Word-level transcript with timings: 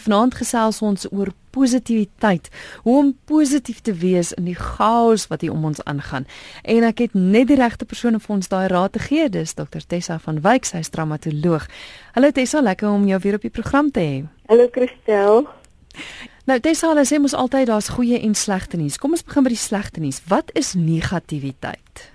Vanaand 0.00 0.34
gesels 0.38 0.80
ons 0.82 1.06
oor 1.12 1.32
positiwiteit, 1.54 2.48
hoe 2.84 2.96
om 2.98 3.12
positief 3.28 3.80
te 3.86 3.94
wees 3.94 4.32
in 4.38 4.46
die 4.48 4.56
chaos 4.58 5.26
wat 5.30 5.44
hier 5.44 5.52
om 5.52 5.64
ons 5.70 5.82
aangaan. 5.84 6.26
En 6.62 6.86
ek 6.86 7.04
het 7.06 7.16
net 7.18 7.50
die 7.50 7.58
regte 7.58 7.88
persoon 7.88 8.18
om 8.18 8.36
ons 8.36 8.50
daai 8.50 8.68
raad 8.70 8.94
te 8.96 9.02
gee, 9.02 9.28
dis 9.28 9.56
Dr 9.58 9.82
Tessa 9.86 10.18
van 10.22 10.40
Wyk, 10.44 10.68
sy 10.68 10.82
is 10.84 10.92
traumatoloog. 10.94 11.66
Hallo 12.14 12.30
Tessa, 12.34 12.62
lekker 12.64 12.88
om 12.90 13.08
jou 13.10 13.20
weer 13.24 13.40
op 13.40 13.48
die 13.48 13.54
program 13.54 13.90
te 13.90 14.04
hê. 14.04 14.22
Hallo 14.52 14.68
Christel. 14.72 15.48
Nou 16.48 16.58
Tessa, 16.62 16.88
hulle 16.90 17.04
sê 17.06 17.18
mos 17.22 17.36
altyd 17.36 17.68
daar's 17.70 17.90
goeie 17.94 18.18
en 18.22 18.34
slegte 18.34 18.78
nuus. 18.80 18.98
Kom 18.98 19.12
ons 19.14 19.26
begin 19.26 19.46
by 19.46 19.52
die 19.52 19.60
slegte 19.60 20.00
nuus. 20.02 20.22
Wat 20.30 20.50
is 20.58 20.72
negativiteit? 20.78 22.06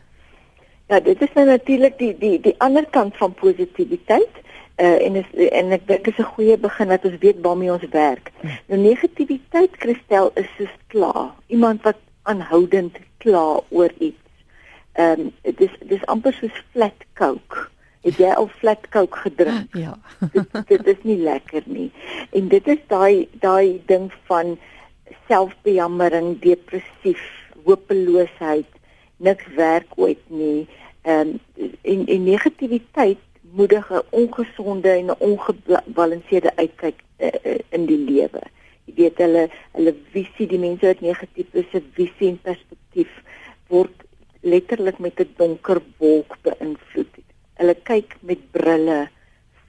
Ja, 0.91 0.99
dit 1.01 1.21
is 1.21 1.31
nou 1.33 1.45
natuurlik 1.47 1.97
die 1.97 2.11
die 2.17 2.35
die 2.41 2.55
ander 2.61 2.85
kant 2.93 3.15
van 3.17 3.33
positiwiteit. 3.33 4.41
Uh, 4.77 5.05
en 5.05 5.15
is 5.15 5.49
en 5.49 5.71
ek 5.71 5.85
dink 5.87 6.07
is 6.07 6.17
'n 6.19 6.31
goeie 6.35 6.57
begin 6.57 6.87
dat 6.91 7.05
ons 7.05 7.19
weet 7.19 7.39
waarmee 7.41 7.71
ons 7.71 7.87
werk. 7.91 8.31
Hmm. 8.41 8.57
Nou 8.67 8.79
negativiteit 8.81 9.77
kristel 9.77 10.31
is 10.35 10.49
so 10.57 10.65
klaar. 10.87 11.31
Iemand 11.47 11.81
wat 11.83 11.95
aanhoudend 12.23 12.97
kla 13.17 13.61
oor 13.69 13.93
iets. 13.97 14.25
Ehm 14.91 15.19
um, 15.19 15.31
dit 15.41 15.61
is 15.61 15.73
dis 15.79 16.05
amper 16.05 16.33
soos 16.33 16.57
flat 16.71 17.05
coke. 17.13 17.67
Het 18.01 18.19
jy 18.21 18.31
al 18.35 18.47
flat 18.47 18.89
coke 18.89 19.17
gedrink? 19.17 19.75
Ja. 19.85 19.97
dit, 20.33 20.67
dit 20.67 20.87
is 20.87 21.01
nie 21.03 21.17
lekker 21.17 21.63
nie. 21.65 21.91
En 22.31 22.47
dit 22.47 22.67
is 22.67 22.81
daai 22.87 23.27
daai 23.39 23.81
ding 23.85 24.11
van 24.29 24.57
selfbejammering, 25.27 26.39
depressief, 26.41 27.23
hopeloosheid, 27.65 28.69
niks 29.17 29.47
werk 29.55 29.95
ooit 29.95 30.21
nie. 30.27 30.67
Ehm 31.01 31.35
um, 31.35 31.39
en 31.81 32.05
en 32.05 32.23
negativiteit 32.23 33.23
moedige, 33.55 34.03
ongesonde 34.09 34.89
en 34.89 35.13
ongebalanseerde 35.19 36.51
uitkyk 36.55 37.01
uh, 37.19 37.59
in 37.69 37.85
die 37.89 37.99
lewe. 37.99 38.41
Jy 38.85 38.95
weet 38.99 39.21
hulle 39.23 39.45
hulle 39.77 39.93
visie, 40.13 40.47
die 40.51 40.61
mense 40.61 40.85
wat 40.85 41.01
negatief 41.01 41.53
is, 41.57 41.69
se 41.71 41.81
visie 41.97 42.33
en 42.33 42.41
perspektief 42.45 43.11
word 43.73 44.03
letterlik 44.45 44.99
met 45.01 45.19
'n 45.19 45.33
donker 45.37 45.81
wolk 45.97 46.37
beïnvloed. 46.45 47.21
Hulle 47.59 47.75
kyk 47.83 48.17
met 48.21 48.41
brille 48.51 48.99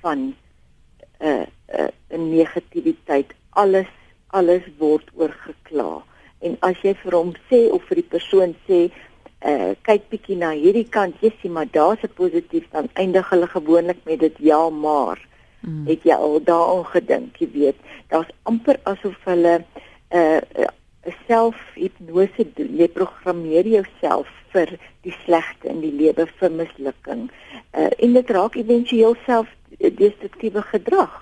van 0.03 0.19
'n 0.29 0.35
uh, 1.29 1.47
'n 2.11 2.21
uh, 2.21 2.29
negativiteit. 2.37 3.33
Alles 3.51 3.89
alles 4.27 4.63
word 4.79 5.11
oorgekla. 5.15 6.03
En 6.45 6.57
as 6.61 6.81
jy 6.85 6.95
vir 7.03 7.15
hom 7.17 7.33
sê 7.51 7.67
of 7.73 7.85
vir 7.89 8.03
die 8.03 8.11
persoon 8.17 8.55
sê 8.69 8.91
uh, 9.45 9.73
kyk 9.83 10.09
bietjie 10.13 10.37
na 10.37 10.53
hierdie 10.57 10.87
kant, 10.89 11.17
jy 11.21 11.33
sien 11.41 11.53
maar 11.53 11.69
daar's 11.73 12.03
'n 12.03 12.15
positief 12.15 12.65
dan 12.71 12.89
eindig 12.95 13.29
hulle 13.31 13.47
gewoonlik 13.47 14.01
met 14.05 14.21
dit 14.21 14.37
ja 14.39 14.69
maar. 14.71 15.19
Mm. 15.61 15.87
Het 15.87 16.03
jy 16.03 16.15
al 16.15 16.43
daaraan 16.45 16.85
gedink, 16.85 17.37
jy 17.37 17.49
weet, 17.53 17.77
daar's 18.09 18.31
amper 18.43 18.79
asof 18.83 19.17
hulle 19.25 19.65
uh, 20.11 20.41
uh, 20.59 20.73
selfhipnose 21.27 22.47
doen. 22.55 22.77
Jy 22.77 22.89
programmeer 22.89 23.67
jouself 23.67 24.29
vir 24.53 24.79
die 25.03 25.15
slegte 25.25 25.69
in 25.69 25.81
die 25.81 25.93
lewe 25.93 26.27
vir 26.39 26.51
mislukking. 26.51 27.31
Uh, 27.73 27.91
en 27.99 28.13
dit 28.13 28.31
raak 28.31 28.57
éventueel 28.57 29.17
self 29.27 29.49
destruktiewe 29.79 30.63
gedrag. 30.63 31.15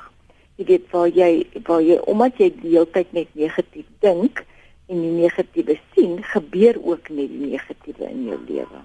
Jy 0.56 0.64
weet 0.64 0.90
waar 0.92 1.08
jy 1.08 1.30
waar 1.66 1.82
jy 1.82 1.96
omdat 2.10 2.38
jy 2.38 2.50
die 2.60 2.76
hele 2.76 2.90
tyd 2.94 3.12
net 3.12 3.32
negatief 3.34 3.86
dink, 4.00 4.44
en 4.86 5.00
die 5.00 5.12
negatiewe 5.22 5.78
sien, 5.94 6.18
gebeur 6.22 6.76
ook 6.82 7.08
net 7.08 7.30
die 7.32 7.46
negatiewe 7.52 8.10
in 8.10 8.26
jou 8.28 8.40
lewe. 8.48 8.82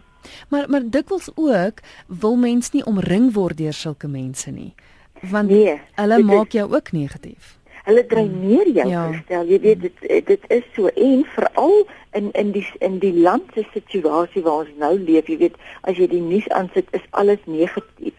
Maar 0.50 0.70
maar 0.70 0.90
dikwels 0.90 1.30
ook 1.36 1.82
wil 2.08 2.36
mens 2.36 2.72
nie 2.72 2.86
omring 2.86 3.34
word 3.34 3.58
deur 3.58 3.74
sulke 3.74 4.08
mense 4.08 4.52
nie. 4.52 4.74
Want 5.22 5.50
nee, 5.50 5.80
hulle 5.96 6.20
maak 6.24 6.52
jou 6.52 6.68
ook 6.76 6.92
negatief. 6.92 7.58
Hulle 7.84 8.06
dreineer 8.06 8.68
jou, 8.70 8.88
ja. 8.90 9.04
stel 9.24 9.48
jy 9.50 9.60
weet 9.60 9.82
dit 9.82 10.28
dit 10.28 10.44
is 10.54 10.66
so 10.76 10.88
en 10.88 11.24
veral 11.36 11.88
in 12.14 12.32
in 12.32 12.52
die 12.52 12.66
in 12.80 13.00
die 13.00 13.14
land 13.14 13.44
se 13.54 13.66
situasie 13.74 14.44
waar 14.46 14.66
ons 14.66 14.76
nou 14.78 14.94
leef, 15.00 15.28
jy 15.28 15.38
weet 15.38 15.56
as 15.82 15.98
jy 15.98 16.08
die 16.12 16.22
nuus 16.22 16.48
aansit 16.50 16.88
is 16.92 17.06
alles 17.10 17.42
negatief. 17.46 18.16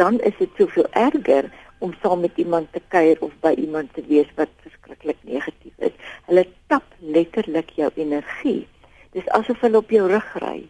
Dan 0.00 0.18
is 0.20 0.34
dit 0.38 0.50
soveel 0.56 0.88
erger 0.96 1.50
om 1.82 1.94
saam 2.02 2.20
met 2.22 2.36
iemand 2.40 2.70
te 2.72 2.80
kuier 2.94 3.18
of 3.26 3.32
by 3.44 3.52
iemand 3.58 3.94
te 3.94 4.04
wees 4.06 4.28
wat 4.38 4.50
verskriklik 4.64 5.18
negatief 5.26 5.74
is. 5.88 5.94
Hulle 6.28 6.46
tap 6.70 6.84
letterlik 6.98 7.74
jou 7.78 7.90
energie. 7.94 8.62
Dis 9.16 9.28
asof 9.38 9.60
hulle 9.66 9.82
op 9.82 9.90
jou 9.90 10.06
rug 10.10 10.28
ry. 10.44 10.60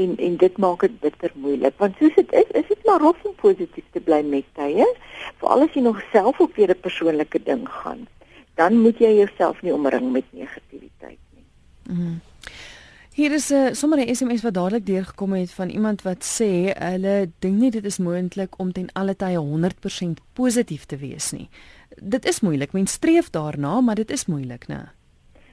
En 0.00 0.16
en 0.18 0.36
dit 0.42 0.58
maak 0.62 0.82
dit 0.86 0.96
bitter 1.02 1.32
moeilik 1.34 1.76
want 1.82 1.98
soos 1.98 2.14
dit 2.18 2.32
is, 2.42 2.50
is 2.62 2.68
dit 2.68 2.86
maar 2.88 3.02
rof 3.02 3.24
om 3.26 3.34
positief 3.42 3.86
te 3.94 4.02
bly 4.06 4.22
met 4.26 4.46
tye. 4.58 4.86
Veral 5.42 5.66
as 5.66 5.76
jy 5.76 5.84
nog 5.86 6.02
self 6.12 6.40
op 6.40 6.58
'n 6.58 6.74
persoonlike 6.80 7.42
ding 7.42 7.68
gaan, 7.68 8.06
dan 8.54 8.80
moet 8.82 8.98
jy 8.98 9.12
jouself 9.22 9.62
nie 9.62 9.74
omring 9.74 10.12
met 10.12 10.24
negativiteit 10.30 11.22
nie. 11.34 11.46
Mm. 11.90 12.20
Hier 13.20 13.34
is 13.36 13.50
'n 13.50 13.54
uh, 13.54 13.72
sommer 13.72 13.98
'n 14.00 14.14
SMS 14.14 14.42
wat 14.42 14.54
dadelik 14.54 14.86
deurgekom 14.86 15.32
het 15.32 15.50
van 15.52 15.68
iemand 15.68 16.02
wat 16.02 16.22
sê 16.24 16.72
hulle 16.72 17.30
dink 17.38 17.56
nie 17.60 17.70
dit 17.70 17.84
is 17.84 17.98
moontlik 17.98 18.58
om 18.58 18.72
ten 18.72 18.88
alle 18.92 19.16
tye 19.16 19.36
100% 19.36 20.22
positief 20.32 20.86
te 20.86 20.96
wees 20.96 21.30
nie. 21.30 21.48
Dit 22.14 22.24
is 22.24 22.40
moeilik. 22.40 22.72
Mens 22.72 22.92
streef 22.92 23.30
daarna, 23.30 23.80
maar 23.80 23.94
dit 23.94 24.10
is 24.10 24.24
moeilik, 24.26 24.64
né? 24.68 24.88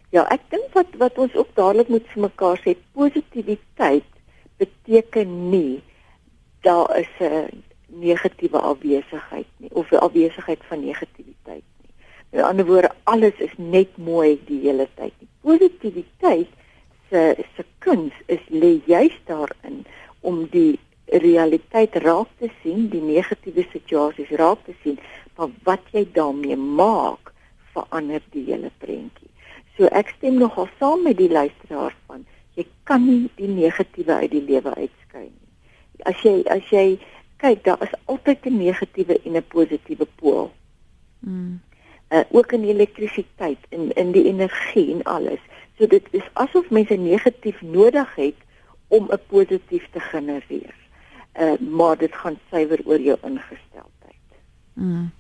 Ja, 0.10 0.24
ek 0.32 0.42
dink 0.50 0.72
wat 0.74 0.96
wat 0.98 1.18
ons 1.18 1.36
ook 1.36 1.52
dadelik 1.56 1.90
moet 1.90 2.08
vir 2.14 2.22
mekaar 2.22 2.62
sê, 2.64 2.76
positiwiteit 2.92 4.12
beteken 4.58 5.50
nie 5.50 5.84
daar 6.62 6.98
is 7.00 7.12
'n 7.20 7.64
negatiewe 7.88 8.60
afwesigheid 8.60 9.52
nie 9.58 9.74
of 9.74 9.92
'n 9.92 10.06
afwesigheid 10.08 10.64
van 10.70 10.86
negativiteit 10.86 11.68
nie. 11.84 11.92
Met 12.30 12.44
ander 12.44 12.66
woorde, 12.66 12.92
alles 13.04 13.36
is 13.38 13.58
net 13.58 13.98
mooi 13.98 14.40
die 14.46 14.62
hele 14.62 14.88
tyd. 14.96 15.14
Positiwiteit 15.42 16.48
se 17.10 17.36
se 17.56 17.64
kuns 17.80 18.14
is 18.26 18.44
lê 18.50 18.82
juist 18.86 19.24
daarin 19.26 19.86
om 20.22 20.46
die 20.52 20.80
realiteit 21.06 21.96
raak 22.04 22.28
te 22.40 22.50
sien, 22.62 22.90
die 22.92 23.02
negatiewe 23.02 23.64
situasies 23.72 24.32
raak 24.40 24.64
te 24.66 24.76
sien, 24.84 25.00
maar 25.38 25.54
wat 25.64 25.84
jy 25.96 26.04
daarmee 26.14 26.58
maak 26.58 27.32
verander 27.76 28.24
die 28.34 28.44
hele 28.50 28.72
prentjie. 28.82 29.30
So 29.78 29.88
ek 29.96 30.10
stem 30.18 30.40
nogal 30.42 30.68
saam 30.80 31.06
met 31.06 31.20
die 31.20 31.32
luisteraar 31.32 31.96
van 32.10 32.26
jy 32.58 32.66
kan 32.90 33.06
nie 33.06 33.28
die 33.38 33.50
negatiewe 33.52 34.24
uit 34.24 34.34
die 34.34 34.44
lewe 34.48 34.74
uitskei 34.74 35.28
nie. 35.30 35.52
As 36.10 36.20
jy 36.26 36.42
as 36.52 36.66
jy 36.74 36.98
kyk, 37.42 37.64
daar 37.64 37.82
is 37.86 37.94
altyd 38.06 38.46
'n 38.46 38.58
negatiewe 38.58 39.20
en 39.24 39.38
'n 39.38 39.46
positiewe 39.48 40.08
pool. 40.16 40.52
Mm. 41.20 41.62
Uh, 42.10 42.24
ook 42.32 42.52
in 42.52 42.64
elektrisiteit 42.64 43.60
en 43.70 43.80
in, 43.80 43.92
in 43.96 44.12
die 44.12 44.26
energie 44.26 44.92
en 44.94 45.04
alles. 45.04 45.40
So 45.78 45.88
dit 45.88 46.04
is 46.12 46.26
asof 46.34 46.70
mense 46.70 46.96
negatief 46.96 47.62
nodig 47.62 48.16
het 48.16 48.36
om 48.88 49.08
'n 49.12 49.20
positief 49.28 49.88
te 49.92 50.00
genereer. 50.00 50.76
Uh 51.40 51.60
maar 51.60 51.98
dit 51.98 52.14
gaan 52.16 52.40
suiwer 52.50 52.82
oor 52.86 53.00
jou 53.00 53.18
ingesteldheid. 53.22 54.28
Mm. 54.74 55.12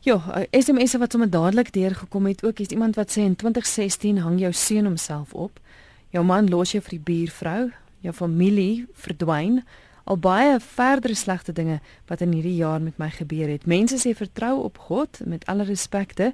Ja, 0.00 0.20
SMS 0.50 0.94
wat 0.96 1.10
sommer 1.10 1.30
dadelik 1.30 1.72
deurgekom 1.72 2.26
het 2.26 2.44
ook 2.44 2.58
is 2.58 2.66
iemand 2.66 2.94
wat 2.94 3.10
sê 3.10 3.20
in 3.20 3.36
2016 3.36 4.18
hang 4.18 4.40
jou 4.40 4.52
seun 4.52 4.84
homself 4.84 5.34
op. 5.34 5.60
Jou 6.08 6.24
man 6.24 6.48
los 6.48 6.72
jou 6.72 6.82
vir 6.82 6.90
die 6.90 7.04
buurvrou, 7.04 7.70
jou 8.00 8.14
familie 8.14 8.86
verdwyn. 8.92 9.60
Al 10.04 10.16
baie 10.18 10.56
verdere 10.60 11.14
slegte 11.14 11.52
dinge 11.52 11.80
wat 12.06 12.20
in 12.20 12.32
hierdie 12.32 12.56
jaar 12.56 12.80
met 12.80 12.96
my 12.98 13.10
gebeur 13.10 13.48
het. 13.48 13.66
Mense 13.66 14.00
sê 14.00 14.14
vertrou 14.16 14.56
op 14.62 14.78
God 14.78 15.20
met 15.24 15.44
alle 15.46 15.64
respekte, 15.68 16.32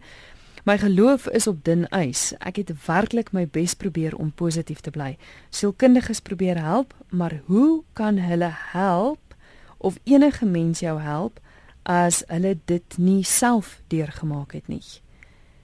My 0.66 0.78
geloof 0.78 1.28
is 1.28 1.46
op 1.46 1.64
dun 1.64 1.84
ys. 1.94 2.32
Ek 2.42 2.56
het 2.58 2.72
werklik 2.88 3.28
my 3.30 3.44
bes 3.46 3.76
probeer 3.78 4.16
om 4.18 4.32
positief 4.34 4.80
te 4.82 4.90
bly. 4.90 5.12
Sielkundiges 5.54 6.18
probeer 6.20 6.58
help, 6.58 6.94
maar 7.14 7.36
hoe 7.46 7.84
kan 7.94 8.18
hulle 8.18 8.48
help 8.72 9.36
of 9.78 9.98
enige 10.02 10.44
mens 10.44 10.82
jou 10.82 10.96
help 11.00 11.38
as 11.82 12.24
hulle 12.26 12.56
dit 12.64 12.98
nie 12.98 13.22
self 13.22 13.78
deurgemaak 13.86 14.56
het 14.58 14.66
nie? 14.66 14.82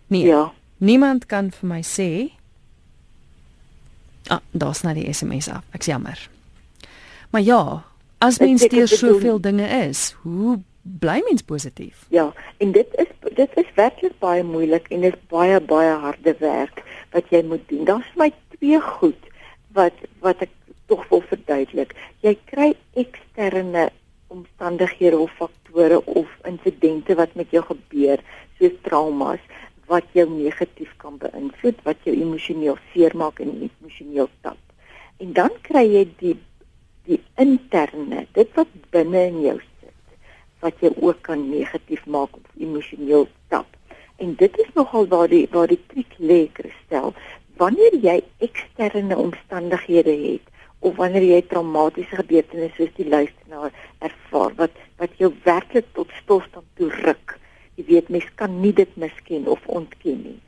Nee. 0.07 0.23
Ja. 0.23 0.53
Niemand 0.79 1.27
kan 1.27 1.51
vir 1.51 1.69
my 1.69 1.83
sê 1.83 2.11
Ah, 4.31 4.39
daar's 4.51 4.85
nou 4.87 4.95
die 4.95 5.13
SMS 5.13 5.49
af. 5.51 5.65
Ek's 5.75 5.87
jammer. 5.91 6.29
Maar 7.31 7.43
ja, 7.43 7.85
as 8.19 8.39
mens 8.39 8.69
deur 8.69 8.89
soveel 8.89 9.41
dinge 9.41 9.67
is, 9.67 10.15
hoe 10.23 10.61
bly 10.83 11.23
mens 11.27 11.43
positief? 11.43 12.07
Ja, 12.09 12.33
en 12.57 12.73
dit 12.73 12.87
is 12.93 13.11
dit 13.37 13.57
is 13.61 13.71
werklik 13.77 14.15
baie 14.23 14.43
moeilik 14.47 14.89
en 14.91 15.05
dit 15.07 15.15
is 15.15 15.29
baie 15.33 15.61
baie 15.61 15.95
harde 16.05 16.35
werk 16.41 16.83
wat 17.13 17.29
jy 17.35 17.43
moet 17.47 17.65
doen. 17.71 17.85
Daar's 17.89 18.13
my 18.17 18.31
twee 18.57 18.81
goed 18.81 19.31
wat 19.77 19.97
wat 20.25 20.45
ek 20.47 20.53
tog 20.91 21.05
wil 21.11 21.25
verduidelik. 21.31 21.95
Jy 22.25 22.37
kry 22.51 22.73
eksterne 23.01 23.89
omstandighede 24.33 25.19
of 25.19 25.33
faktore 25.41 26.01
of 26.05 26.29
insidente 26.49 27.17
wat 27.17 27.35
met 27.39 27.53
jou 27.53 27.65
gebeur, 27.69 28.23
soos 28.59 28.77
traumas 28.87 29.43
wat 29.91 30.07
jou 30.17 30.25
negatief 30.31 30.93
kan 31.03 31.19
beïnvloed, 31.21 31.81
wat 31.85 32.01
jou 32.07 32.15
emosioneel 32.17 32.79
seermaak 32.93 33.43
en 33.45 33.53
emosioneel 33.67 34.31
tap. 34.41 34.61
En 35.21 35.35
dan 35.37 35.53
kry 35.67 35.85
jy 35.89 36.07
die 36.23 36.39
die 37.03 37.19
interne, 37.43 38.21
dit 38.37 38.51
wat 38.55 38.71
binne 38.95 39.25
in 39.27 39.41
jou 39.43 39.57
wat 40.63 40.79
jou 40.81 40.93
ook 41.01 41.23
kan 41.27 41.49
negatief 41.51 42.07
maak 42.07 42.35
of 42.39 42.57
emosioneel 42.59 43.27
tap. 43.51 43.67
En 44.23 44.35
dit 44.39 44.59
is 44.59 44.71
nogal 44.75 45.09
waar 45.11 45.29
die 45.29 45.47
waar 45.51 45.67
die 45.71 45.81
triek 45.91 46.15
lê, 46.19 46.47
Christel. 46.55 47.15
Wanneer 47.59 47.97
jy 48.03 48.21
eksterne 48.47 49.17
omstandighede 49.19 50.15
het 50.27 50.53
of 50.83 50.97
wanneer 50.99 51.27
jy 51.27 51.41
traumatiese 51.51 52.19
gebeurtenisse 52.21 52.79
soos 52.79 52.95
die 52.99 53.09
luisteraar 53.09 53.75
ervaar 54.07 54.55
wat 54.61 54.79
wat 55.03 55.19
jou 55.19 55.33
werklik 55.47 55.89
tot 55.99 56.11
stilstand 56.21 56.67
toe 56.79 56.91
ruk. 57.03 57.37
Jy 57.79 57.87
weet 57.91 58.11
mens 58.15 58.29
kan 58.39 58.61
nie 58.63 58.73
dit 58.77 58.97
misken 59.01 59.49
of 59.51 59.67
ontken 59.67 60.23
nie. 60.23 60.39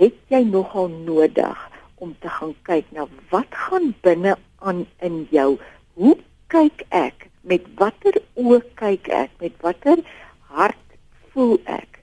Het 0.00 0.16
jy 0.32 0.42
nogal 0.48 0.92
nodig 0.92 1.66
om 2.00 2.12
te 2.20 2.28
gaan 2.36 2.54
kyk 2.68 2.92
na 2.96 3.06
wat 3.32 3.48
gaan 3.64 3.92
binne 4.04 4.36
aan 4.58 4.86
in 5.00 5.24
jou? 5.32 5.56
Hoe 5.96 6.16
kyk 6.52 6.84
ek? 6.88 7.29
Met 7.40 7.64
watter 7.80 8.20
oë 8.36 8.60
kyk 8.76 9.08
ek? 9.08 9.30
Met 9.40 9.56
watter 9.64 10.02
hart 10.52 10.76
voel 11.32 11.58
ek 11.64 12.00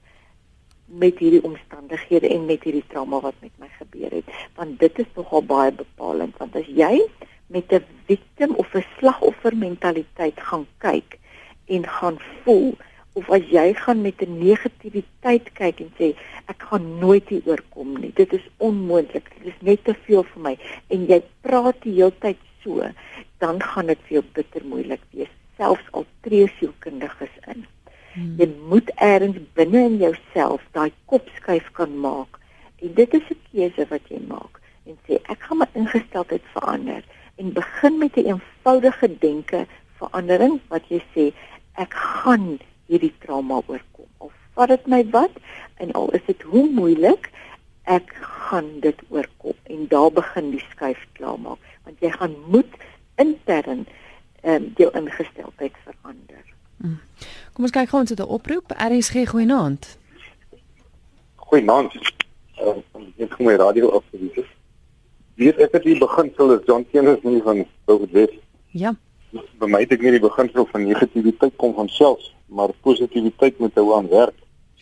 met 0.88 1.18
hierdie 1.20 1.44
omstandighede 1.44 2.30
en 2.32 2.46
met 2.48 2.62
hierdie 2.64 2.86
trauma 2.88 3.20
wat 3.20 3.36
met 3.44 3.52
my 3.60 3.68
gebeur 3.76 4.10
het? 4.18 4.28
Want 4.56 4.78
dit 4.80 4.98
is 4.98 5.10
nogal 5.14 5.44
baie 5.44 5.72
bepalend 5.72 6.36
want 6.40 6.56
as 6.56 6.66
jy 6.66 7.04
met 7.48 7.72
'n 7.72 7.84
victim 8.06 8.54
of 8.54 8.74
'n 8.74 8.84
slagoffer 8.98 9.56
mentaliteit 9.56 10.40
gaan 10.40 10.66
kyk 10.78 11.18
en 11.66 11.86
gaan 11.86 12.18
voel 12.42 12.74
of 13.12 13.30
as 13.30 13.44
jy 13.50 13.74
gaan 13.74 14.00
met 14.02 14.22
'n 14.22 14.38
negativiteit 14.38 15.52
kyk 15.52 15.80
en 15.80 15.92
sê 15.98 16.08
ek 16.46 16.62
gaan 16.70 16.98
nooit 16.98 17.28
hier 17.28 17.42
oorkom 17.44 18.00
nie. 18.00 18.12
Dit 18.14 18.32
is 18.32 18.46
onmoontlik. 18.56 19.30
Dit 19.38 19.46
is 19.52 19.60
net 19.60 19.84
te 19.84 19.94
veel 20.06 20.22
vir 20.22 20.42
my 20.42 20.58
en 20.88 21.06
jy 21.06 21.22
praat 21.40 21.82
die 21.82 21.94
hele 21.94 22.14
tyd 22.18 22.38
so, 22.68 22.90
dan 23.38 23.62
gaan 23.62 23.86
dit 23.86 24.00
vir 24.08 24.18
jou 24.18 24.24
bitter 24.36 24.64
moeilik 24.64 25.02
wees, 25.16 25.32
selfs 25.56 25.92
al 25.96 26.06
tree 26.26 26.48
sielkundiges 26.58 27.34
in. 27.46 27.64
Hmm. 28.12 28.34
Jy 28.40 28.48
moet 28.70 28.90
eers 28.96 29.36
binne 29.58 29.84
in 29.90 29.98
jouself 30.02 30.64
daai 30.76 30.90
kop 31.10 31.28
skuif 31.38 31.68
kan 31.78 31.94
maak. 32.02 32.38
En 32.82 32.94
dit 32.94 33.14
is 33.14 33.30
'n 33.30 33.40
keuse 33.50 33.86
wat 33.90 34.04
jy 34.08 34.20
maak 34.28 34.60
en 34.86 34.96
sê 35.06 35.18
ek 35.28 35.42
gaan 35.44 35.58
my 35.58 35.68
ingesteldheid 35.74 36.44
verander 36.54 37.02
en 37.36 37.52
begin 37.52 37.98
met 37.98 38.16
'n 38.16 38.26
eenvoudige 38.32 39.08
denke 39.18 39.66
verandering 39.98 40.60
wat 40.68 40.84
jy 40.88 41.00
sê 41.14 41.32
ek 41.74 41.92
gaan 41.92 42.58
hierdie 42.86 43.14
trauma 43.18 43.60
oorkom. 43.66 44.08
Of 44.18 44.32
vat 44.54 44.68
dit 44.68 44.86
my 44.86 45.04
wat 45.10 45.34
en 45.76 45.92
al 45.92 46.10
is 46.10 46.24
dit 46.26 46.42
hoe 46.42 46.70
moeilik, 46.70 47.30
ek 47.84 48.12
gaan 48.48 48.80
dit 48.80 48.98
oorkom 49.08 49.56
en 49.64 49.86
daar 49.88 50.12
begin 50.12 50.50
die 50.50 50.64
skuif 50.70 51.06
klaarmaak 51.12 51.58
want 51.88 52.04
jy 52.04 52.10
gaan 52.10 52.36
moet 52.52 52.72
intern 53.16 53.86
ehm 54.40 54.54
um, 54.54 54.72
jou 54.76 54.90
ingesteldheid 54.94 55.74
verander. 55.84 56.44
Hmm. 56.76 57.00
Kom 57.52 57.66
ons 57.66 57.74
kyk 57.74 57.88
gou 57.90 58.00
ons 58.00 58.10
het 58.10 58.20
'n 58.20 58.34
oproep. 58.36 58.76
RSG 58.76 59.24
goeienaand. 59.32 59.98
Goeienaand. 61.48 61.92
Ehm 62.60 62.78
uh, 62.94 63.24
ek 63.24 63.30
kom 63.30 63.46
my 63.46 63.56
radio 63.56 63.90
af 63.96 64.04
vir 64.10 64.20
dit. 64.20 64.46
Het 65.56 65.74
ek 65.74 65.82
die 65.82 65.98
beginsel 65.98 66.54
is 66.54 66.66
John 66.66 66.86
Kenneth 66.92 67.24
nie 67.24 67.42
van 67.42 67.66
Boudewes? 67.84 68.36
Ja. 68.70 68.94
By 69.58 69.66
my 69.66 69.80
het 69.80 69.92
ek 69.92 70.02
nie 70.02 70.10
die 70.10 70.26
beginsel 70.28 70.66
van 70.66 70.86
negativiteit 70.86 71.56
kom 71.56 71.74
van 71.74 71.88
self 71.88 72.20
maar 72.46 72.72
positiwiteit 72.80 73.58
moet 73.58 73.74
hou 73.74 73.94
aan 73.96 74.08
werk. 74.08 74.34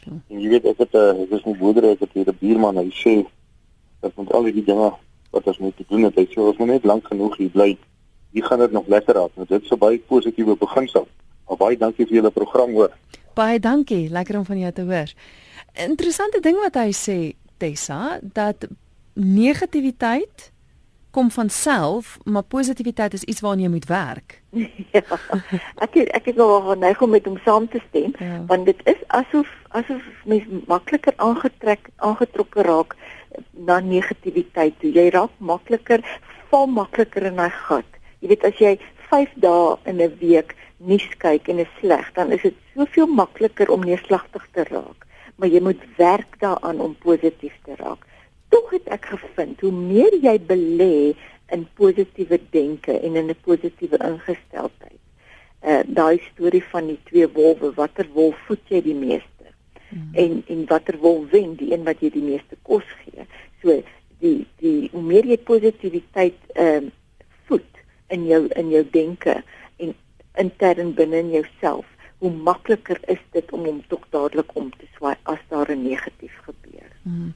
En 0.06 0.41
jy 0.41 0.49
weet 0.49 0.64
ek 0.64 0.79
het 0.79 0.93
'n 0.93 0.97
uh, 0.97 1.23
ek 1.23 1.31
is 1.31 1.44
nie 1.44 1.56
boerder 1.56 1.91
ek 1.91 2.00
het 2.00 2.12
hier 2.12 2.29
'n 2.29 2.38
buurman 2.41 2.76
hy 2.76 2.91
sê 2.91 3.26
dat 4.00 4.17
met 4.17 4.32
al 4.32 4.43
die 4.43 4.64
dinge 4.64 4.93
wat 5.37 5.53
ons 5.53 5.61
moet 5.62 5.85
doen 5.88 6.09
het 6.09 6.19
hy 6.19 6.27
sê 6.31 6.41
ons 6.43 6.59
moet 6.62 6.75
net 6.75 6.88
lank 6.88 7.06
genoeg 7.12 7.37
hier 7.41 7.53
bly. 7.55 7.71
Hier 8.37 8.49
gaan 8.49 8.65
dit 8.65 8.75
nog 8.75 8.88
lekker 8.93 9.17
raak. 9.17 9.37
Dit 9.37 9.62
is 9.62 9.71
so 9.71 9.81
baie 9.81 10.00
positiewe 10.11 10.56
beginsel. 10.61 11.06
Maar 11.47 11.61
baie 11.61 11.79
dankie 11.81 12.09
vir 12.09 12.21
julle 12.21 12.33
program 12.35 12.75
hoor. 12.77 12.93
Baie 13.38 13.61
dankie. 13.61 14.09
Lekker 14.12 14.41
om 14.41 14.49
van 14.49 14.59
jou 14.65 14.73
te 14.73 14.85
hoor. 14.88 15.12
Interessante 15.87 16.43
ding 16.44 16.59
wat 16.62 16.79
hy 16.81 16.91
sê 16.97 17.19
Tessa 17.61 18.19
dat 18.21 18.67
negativiteit 19.17 20.50
kom 21.17 21.31
van 21.33 21.49
self, 21.49 22.19
maar 22.25 22.43
positiwiteit 22.43 23.15
is 23.17 23.25
iets 23.25 23.41
waaraan 23.41 23.62
jy 23.65 23.69
moet 23.73 23.87
werk. 23.88 24.43
ja. 24.97 25.00
Ek 25.81 25.97
het, 25.97 26.11
ek 26.19 26.29
het 26.29 26.37
nog 26.37 26.67
geneig 26.69 27.00
om 27.00 27.15
met 27.15 27.25
hom 27.25 27.38
saam 27.44 27.69
te 27.73 27.81
stem, 27.88 28.12
ja. 28.21 28.43
want 28.50 28.69
dit 28.69 28.83
is 28.85 29.00
asof 29.17 29.49
asof 29.79 30.05
mens 30.29 30.44
makliker 30.69 31.17
aangetrek 31.17 31.88
aangetrokke 31.97 32.67
raak 32.69 32.97
na 33.53 33.81
negativiteit 33.81 34.79
toe. 34.81 34.93
Jy 34.93 35.11
raak 35.11 35.33
makliker, 35.38 36.03
val 36.50 36.67
makliker 36.67 37.27
in 37.31 37.37
daai 37.37 37.50
gat. 37.50 38.00
Jy 38.21 38.29
weet 38.29 38.44
as 38.44 38.61
jy 38.61 38.77
5 39.11 39.37
dae 39.37 39.77
in 39.87 40.00
'n 40.03 40.19
week 40.21 40.56
nuus 40.79 41.09
kyk 41.19 41.49
en 41.49 41.59
is 41.59 41.73
sleg, 41.81 42.12
dan 42.15 42.33
is 42.33 42.43
dit 42.43 42.55
soveel 42.75 43.06
makliker 43.06 43.71
om 43.71 43.85
neerslagtig 43.85 44.44
te 44.53 44.65
raak, 44.65 45.06
maar 45.37 45.49
jy 45.49 45.61
moet 45.61 45.83
werk 45.97 46.41
daaraan 46.41 46.81
om 46.81 46.97
positief 47.00 47.55
te 47.65 47.75
raak 47.77 48.06
tog 48.56 48.71
het 48.71 48.88
ek 48.97 49.09
gevind 49.12 49.61
hoe 49.61 49.73
meer 49.73 50.15
jy 50.23 50.37
belê 50.50 50.97
in 51.55 51.67
positiewe 51.79 52.38
denke 52.55 52.94
en 52.99 53.17
in 53.21 53.31
'n 53.31 53.41
positiewe 53.49 53.99
ingesteldheid. 54.11 55.03
Uh 55.62 55.83
daai 55.99 56.19
storie 56.33 56.65
van 56.73 56.87
die 56.87 57.00
twee 57.05 57.29
wolwe, 57.29 57.73
watter 57.75 58.06
wolf 58.15 58.37
voed 58.47 58.65
jy 58.69 58.81
die 58.83 58.94
meeste? 58.94 59.36
Hmm. 59.97 60.13
En 60.13 60.43
en 60.53 60.65
watter 60.69 60.99
wolf 61.01 61.31
wen, 61.33 61.55
die 61.57 61.73
een 61.73 61.85
wat 61.89 62.03
jy 62.05 62.11
die 62.13 62.25
meeste 62.25 62.59
kos 62.69 62.85
gee. 63.03 63.25
So 63.63 63.81
die 64.21 64.47
die 64.61 64.89
hoe 64.93 65.03
meer 65.03 65.25
jy 65.25 65.39
positiwiteit 65.39 66.37
ehm 66.55 66.91
uh, 66.91 66.95
voed 67.49 67.81
in 68.13 68.27
jou 68.29 68.43
in 68.61 68.73
jou 68.75 68.83
denke 68.93 69.39
en 69.81 69.95
intern 70.37 70.93
binne 70.99 71.23
in 71.25 71.31
jouself, 71.39 71.87
hoe 72.19 72.33
makliker 72.33 73.01
is 73.13 73.23
dit 73.33 73.53
om 73.57 73.65
hom 73.65 73.81
tog 73.89 74.05
dadelik 74.11 74.53
om 74.55 74.69
te 74.77 74.89
swaai 74.97 75.17
as 75.23 75.41
daar 75.49 75.73
'n 75.73 75.83
negatief 75.83 76.37
gebeur. 76.45 76.91
Hmm. 77.03 77.35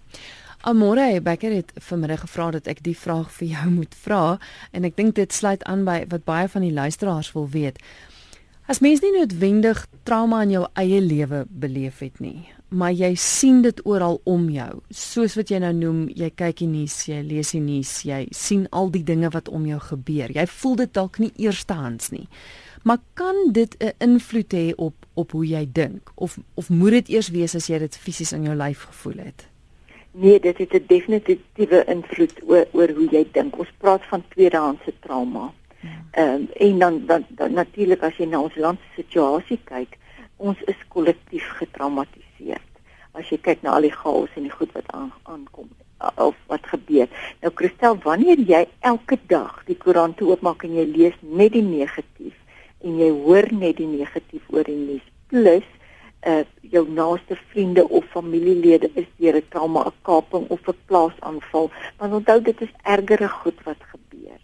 Amore 0.61 1.21
Becker 1.23 1.53
het 1.53 1.73
vanmiddag 1.75 2.21
gevra 2.21 2.51
dat 2.51 2.67
ek 2.67 2.83
die 2.85 2.97
vraag 2.97 3.31
vir 3.33 3.49
jou 3.49 3.71
moet 3.71 3.95
vra 3.95 4.39
en 4.77 4.85
ek 4.85 4.97
dink 4.97 5.15
dit 5.17 5.33
sluit 5.33 5.62
aan 5.65 5.87
by 5.89 6.05
wat 6.09 6.25
baie 6.25 6.49
van 6.49 6.61
die 6.61 6.73
luisteraars 6.73 7.33
wil 7.33 7.49
weet. 7.49 7.81
As 8.70 8.78
mens 8.78 9.00
nie 9.02 9.11
noodwendig 9.11 9.81
trauma 10.06 10.44
in 10.46 10.52
jou 10.55 10.67
eie 10.78 11.00
lewe 11.02 11.40
beleef 11.50 12.05
het 12.05 12.20
nie, 12.22 12.44
maar 12.70 12.93
jy 12.94 13.17
sien 13.19 13.64
dit 13.64 13.81
oral 13.82 14.20
om 14.31 14.44
jou, 14.55 14.76
soos 14.94 15.34
wat 15.34 15.50
jy 15.50 15.58
nou 15.64 15.72
noem, 15.75 16.05
jy 16.14 16.28
kyk 16.38 16.61
die 16.61 16.69
nuus, 16.70 17.00
jy 17.11 17.19
lees 17.26 17.50
die 17.56 17.64
nuus, 17.64 17.96
jy 18.06 18.20
sien 18.31 18.69
al 18.70 18.93
die 18.94 19.02
dinge 19.02 19.32
wat 19.34 19.50
om 19.50 19.67
jou 19.67 19.81
gebeur. 19.88 20.31
Jy 20.31 20.46
voel 20.55 20.78
dit 20.84 20.94
dalk 20.94 21.19
nie 21.19 21.32
eerstehands 21.43 22.14
nie. 22.14 22.28
Maar 22.87 23.02
kan 23.19 23.50
dit 23.50 23.75
'n 23.82 23.93
invloed 23.99 24.55
hê 24.55 24.73
op 24.76 24.94
op 25.14 25.32
hoe 25.32 25.46
jy 25.46 25.66
dink 25.73 26.12
of 26.14 26.38
of 26.55 26.70
moet 26.70 26.90
dit 26.90 27.08
eers 27.08 27.28
wees 27.31 27.55
as 27.55 27.66
jy 27.66 27.78
dit 27.78 27.96
fisies 27.96 28.32
in 28.32 28.44
jou 28.44 28.55
lyf 28.55 28.87
gevoel 28.87 29.19
het? 29.25 29.49
Nee, 30.12 30.40
dit 30.40 30.58
het 30.58 30.75
'n 30.75 30.87
definitiewe 30.87 31.85
invloed 31.87 32.35
oor 32.47 32.66
oor 32.73 32.88
hoe 32.88 33.09
jy 33.11 33.26
dink. 33.33 33.59
Ons 33.59 33.73
praat 33.78 34.02
van 34.06 34.23
tweedehandse 34.28 34.92
trauma. 35.00 35.52
Ehm 35.82 36.34
um, 36.34 36.49
en 36.52 36.78
dan 36.78 37.06
dan, 37.06 37.26
dan 37.28 37.52
natuurlik 37.52 38.02
as 38.02 38.16
jy 38.16 38.26
na 38.26 38.40
ons 38.40 38.56
land 38.56 38.78
se 38.80 39.02
situasie 39.02 39.60
kyk, 39.64 39.99
ons 40.37 40.58
is 40.66 40.80
kollektief 40.88 41.46
getraumatiseer. 41.60 42.60
As 43.12 43.28
jy 43.30 43.38
kyk 43.38 43.62
na 43.62 43.76
al 43.76 43.88
die 43.88 43.94
chaos 43.94 44.30
en 44.37 44.42
die 44.42 44.52
goed 44.52 44.72
wat 44.76 44.90
aan, 44.92 45.12
aankom 45.22 45.70
of 46.16 46.37
wat 46.46 46.66
gebeur. 46.66 47.08
Nou 47.40 47.52
Christel, 47.54 47.99
wanneer 48.04 48.40
jy 48.49 48.64
elke 48.80 49.18
dag 49.28 49.60
die 49.68 49.76
koerant 49.76 50.20
oopmaak 50.25 50.64
en 50.64 50.76
jy 50.78 50.87
lees 50.88 51.18
net 51.20 51.52
die 51.56 51.64
negatief 51.64 52.37
en 52.80 52.96
jy 53.00 53.10
hoor 53.25 53.50
net 53.52 53.76
die 53.80 53.88
negatief 53.90 54.46
oor 54.54 54.64
die 54.64 54.78
nuus 54.78 55.04
plus 55.32 55.66
uh 56.28 56.44
jou 56.60 56.84
naaste 56.92 57.37
vriende 57.50 57.87
of 57.88 58.04
familielede 58.12 58.90
is 58.94 59.06
deur 59.16 59.37
'n 59.37 59.49
trauma, 59.49 59.84
'n 59.87 59.92
kaping 60.02 60.44
of 60.49 60.68
'n 60.68 60.76
plaasaanval, 60.87 61.70
want 61.99 62.12
onthou 62.12 62.40
dit 62.42 62.60
is 62.60 62.72
ergere 62.82 63.28
goed 63.28 63.58
wat 63.64 63.80
gebeur. 63.92 64.40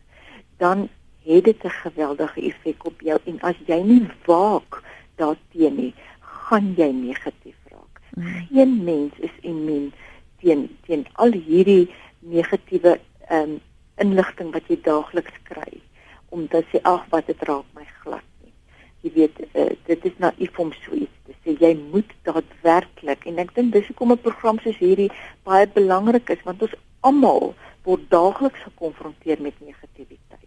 Dan 0.56 0.88
het 1.26 1.44
dit 1.44 1.64
'n 1.64 1.70
geweldige 1.82 2.40
effek 2.50 2.86
op 2.86 3.00
jou 3.00 3.18
en 3.24 3.40
as 3.40 3.58
jy 3.66 3.80
nie 3.82 4.06
waak 4.26 4.82
daarteenoor 5.16 5.76
nie, 5.76 5.94
gaan 6.20 6.74
jy 6.76 6.90
negatief 6.92 7.56
raak. 7.70 8.00
Mm. 8.14 8.46
Geen 8.50 8.84
mens 8.84 9.12
is 9.18 9.36
immuun 9.40 9.92
teen 10.40 10.76
teen 10.86 11.06
al 11.12 11.32
hierdie 11.32 11.90
negatiewe 12.18 13.00
ehm 13.28 13.50
um, 13.50 13.60
inligting 13.96 14.52
wat 14.52 14.62
jy 14.68 14.78
daagliks 14.82 15.36
kry 15.42 15.80
om 16.28 16.48
te 16.48 16.64
sê 16.70 16.78
ag 16.82 17.06
wat 17.10 17.26
dit 17.26 17.42
raak 17.42 17.64
my 17.74 17.86
glad 18.02 18.26
nie. 18.42 18.52
Jy 19.00 19.12
weet 19.12 19.40
uh, 19.54 19.70
dit 19.84 20.04
is 20.04 20.18
naïef 20.18 20.58
om 20.58 20.72
so 20.72 20.92
iets 20.92 21.16
sê 21.46 21.54
jy 21.62 21.76
moet 21.78 22.10
daadwerklik 22.26 23.26
en 23.30 23.38
ek 23.38 23.54
dink 23.54 23.72
dis 23.74 23.86
hoekom 23.90 24.12
'n 24.12 24.24
program 24.26 24.58
soos 24.62 24.78
hierdie 24.82 25.10
baie 25.46 25.66
belangrik 25.78 26.30
is 26.34 26.42
want 26.48 26.62
ons 26.66 26.74
almal 27.06 27.54
word 27.86 28.02
daagliks 28.10 28.66
gekonfronteer 28.66 29.38
met 29.40 29.54
negativiteit. 29.62 30.45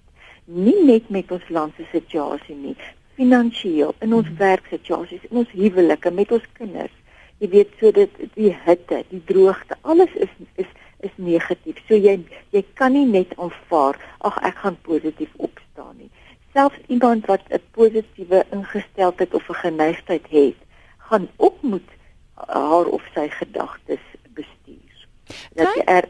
Nie 0.49 0.77
net 0.85 1.09
met 1.09 1.31
ons 1.31 1.49
land 1.53 1.75
se 1.77 1.85
situasie 1.91 2.55
nie, 2.55 2.75
finansiëel, 3.19 3.93
in 4.01 4.13
ons 4.17 4.27
hmm. 4.27 4.39
werksituasies, 4.39 5.25
in 5.29 5.43
ons 5.43 5.51
huwelike, 5.53 6.11
met 6.11 6.31
ons 6.31 6.45
kinders. 6.57 6.95
Jy 7.39 7.49
weet 7.53 7.75
so 7.79 7.91
dit 7.95 8.15
die 8.35 8.51
hitte, 8.65 9.03
die 9.11 9.21
droogte, 9.29 9.77
alles 9.81 10.13
is 10.15 10.31
is 10.59 10.71
is 11.07 11.13
negatief. 11.15 11.77
So 11.87 11.95
jy 11.95 12.17
jy 12.55 12.63
kan 12.79 12.95
nie 12.95 13.05
net 13.07 13.35
aanvaar 13.37 13.99
ag 14.27 14.39
ek 14.49 14.57
gaan 14.63 14.79
positief 14.87 15.31
opstaan 15.37 15.95
nie. 16.01 16.09
Selfs 16.55 16.81
iemand 16.87 17.29
wat 17.31 17.45
'n 17.47 17.61
positiewe 17.77 18.43
ingesteldheid 18.51 19.33
of 19.33 19.49
'n 19.49 19.61
geneigtheid 19.63 20.25
het, 20.29 20.59
gaan 20.97 21.29
ook 21.37 21.61
moet 21.61 21.89
haar 22.35 22.85
of 22.85 23.03
sy 23.13 23.27
gedagtes 23.29 24.03
bestuur. 24.33 25.07
Dat 25.55 25.75
jy 25.75 25.83
er 25.85 26.09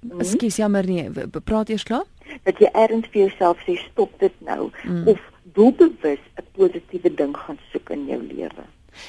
mm. 0.00 0.20
Ekskuus 0.20 0.56
jammer 0.56 0.86
nee, 0.86 1.10
praat 1.44 1.68
eers 1.68 1.82
klaar. 1.82 2.06
Dat 2.42 2.58
jy 2.58 2.70
erns 2.72 3.06
vir 3.12 3.20
jouself 3.26 3.58
sê 3.66 3.76
stop 3.90 4.18
dit 4.18 4.34
nou 4.38 4.70
mm. 4.84 5.06
of 5.08 5.20
doelbewus 5.54 6.22
'n 6.36 6.46
positiewe 6.52 7.14
ding 7.14 7.36
gaan 7.36 7.58
soek 7.72 7.90
in 7.90 8.06
jou 8.06 8.22
lewe. 8.22 8.64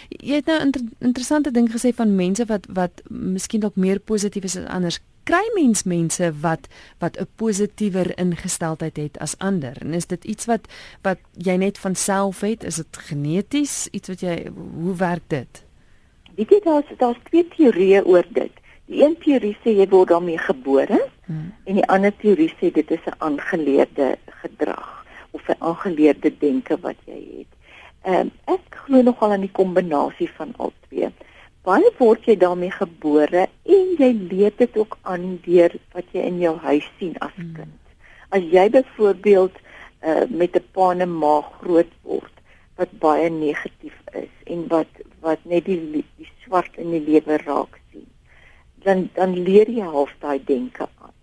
Jy 0.09 0.35
het 0.35 0.45
nou 0.45 0.59
'n 0.59 0.65
inter 0.65 0.81
interessante 0.99 1.51
ding 1.51 1.69
gesê 1.71 1.93
van 1.93 2.15
mense 2.15 2.45
wat 2.45 2.65
wat 2.69 3.01
miskien 3.09 3.59
dalk 3.59 3.75
meer 3.75 3.99
positief 3.99 4.43
is 4.43 4.57
as 4.57 4.65
anders. 4.65 4.99
Kry 5.23 5.51
mens 5.53 5.83
mense 5.83 6.33
wat 6.41 6.67
wat 6.99 7.17
'n 7.19 7.27
positiewer 7.35 8.17
ingesteldheid 8.17 8.97
het 8.97 9.19
as 9.19 9.37
ander? 9.37 9.77
En 9.79 9.93
is 9.93 10.05
dit 10.07 10.23
iets 10.23 10.45
wat 10.45 10.67
wat 11.01 11.19
jy 11.37 11.55
net 11.55 11.77
van 11.77 11.95
self 11.95 12.39
het? 12.39 12.63
Is 12.63 12.75
dit 12.75 12.97
geneties? 12.97 13.87
Iets 13.91 14.07
wat 14.07 14.19
jy 14.19 14.51
hoe 14.81 14.95
werk 14.95 15.23
dit? 15.27 15.63
Weet 16.35 16.49
jy 16.49 16.59
daar's 16.63 16.85
daar's 16.97 17.19
twee 17.23 17.47
teorieë 17.47 18.05
oor 18.05 18.25
dit. 18.29 18.51
Die 18.91 18.99
een 18.99 19.13
teorie 19.23 19.53
sê 19.63 19.71
jy 19.71 19.85
word 19.87 20.09
daarmee 20.11 20.39
gebore 20.41 20.97
hmm. 21.25 21.51
en 21.63 21.77
die 21.79 21.85
ander 21.93 22.11
teorie 22.19 22.49
sê 22.59 22.73
dit 22.75 22.89
is 22.91 23.05
'n 23.07 23.15
aangeleerde 23.27 24.17
gedrag 24.41 24.89
of 25.31 25.47
'n 25.47 25.63
aangeleerde 25.69 26.31
denke 26.39 26.75
wat 26.81 26.99
jy 27.05 27.19
het. 27.37 27.51
Ehm 28.03 28.19
um, 28.19 28.31
ek 28.55 28.81
glo 28.83 29.01
nogal 29.01 29.31
aan 29.31 29.47
die 29.47 29.57
kombinasie 29.61 30.29
van 30.35 30.53
al 30.57 30.73
twee. 30.89 31.07
Baie 31.63 31.91
word 31.97 32.25
jy 32.25 32.35
daarmee 32.35 32.71
gebore 32.71 33.47
en 33.63 33.87
jy 33.97 34.11
leer 34.31 34.51
dit 34.57 34.77
ook 34.77 34.97
aan 35.01 35.39
deur 35.47 35.71
wat 35.93 36.05
jy 36.11 36.27
in 36.27 36.39
jou 36.39 36.55
huis 36.57 36.91
sien 36.99 37.15
as 37.19 37.35
hmm. 37.35 37.53
kind. 37.53 37.79
As 38.29 38.43
jy 38.43 38.69
byvoorbeeld 38.69 39.55
uh, 40.03 40.27
met 40.27 40.55
'n 40.55 40.67
pa 40.71 40.91
en 40.91 41.01
'n 41.01 41.17
ma 41.23 41.41
groot 41.61 41.93
word 42.03 42.35
wat 42.75 42.91
baie 42.99 43.29
negatief 43.29 43.95
is 44.13 44.33
en 44.43 44.67
wat 44.67 44.91
wat 45.21 45.39
net 45.43 45.65
die 45.65 45.79
die 45.91 46.31
swart 46.43 46.75
in 46.75 46.91
die 46.91 47.05
lewe 47.07 47.37
raak 47.37 47.80
dan 48.83 49.09
dan 49.13 49.37
leer 49.43 49.69
jy 49.69 49.83
half 49.83 50.13
daai 50.19 50.43
denke 50.43 50.87
aan. 51.01 51.15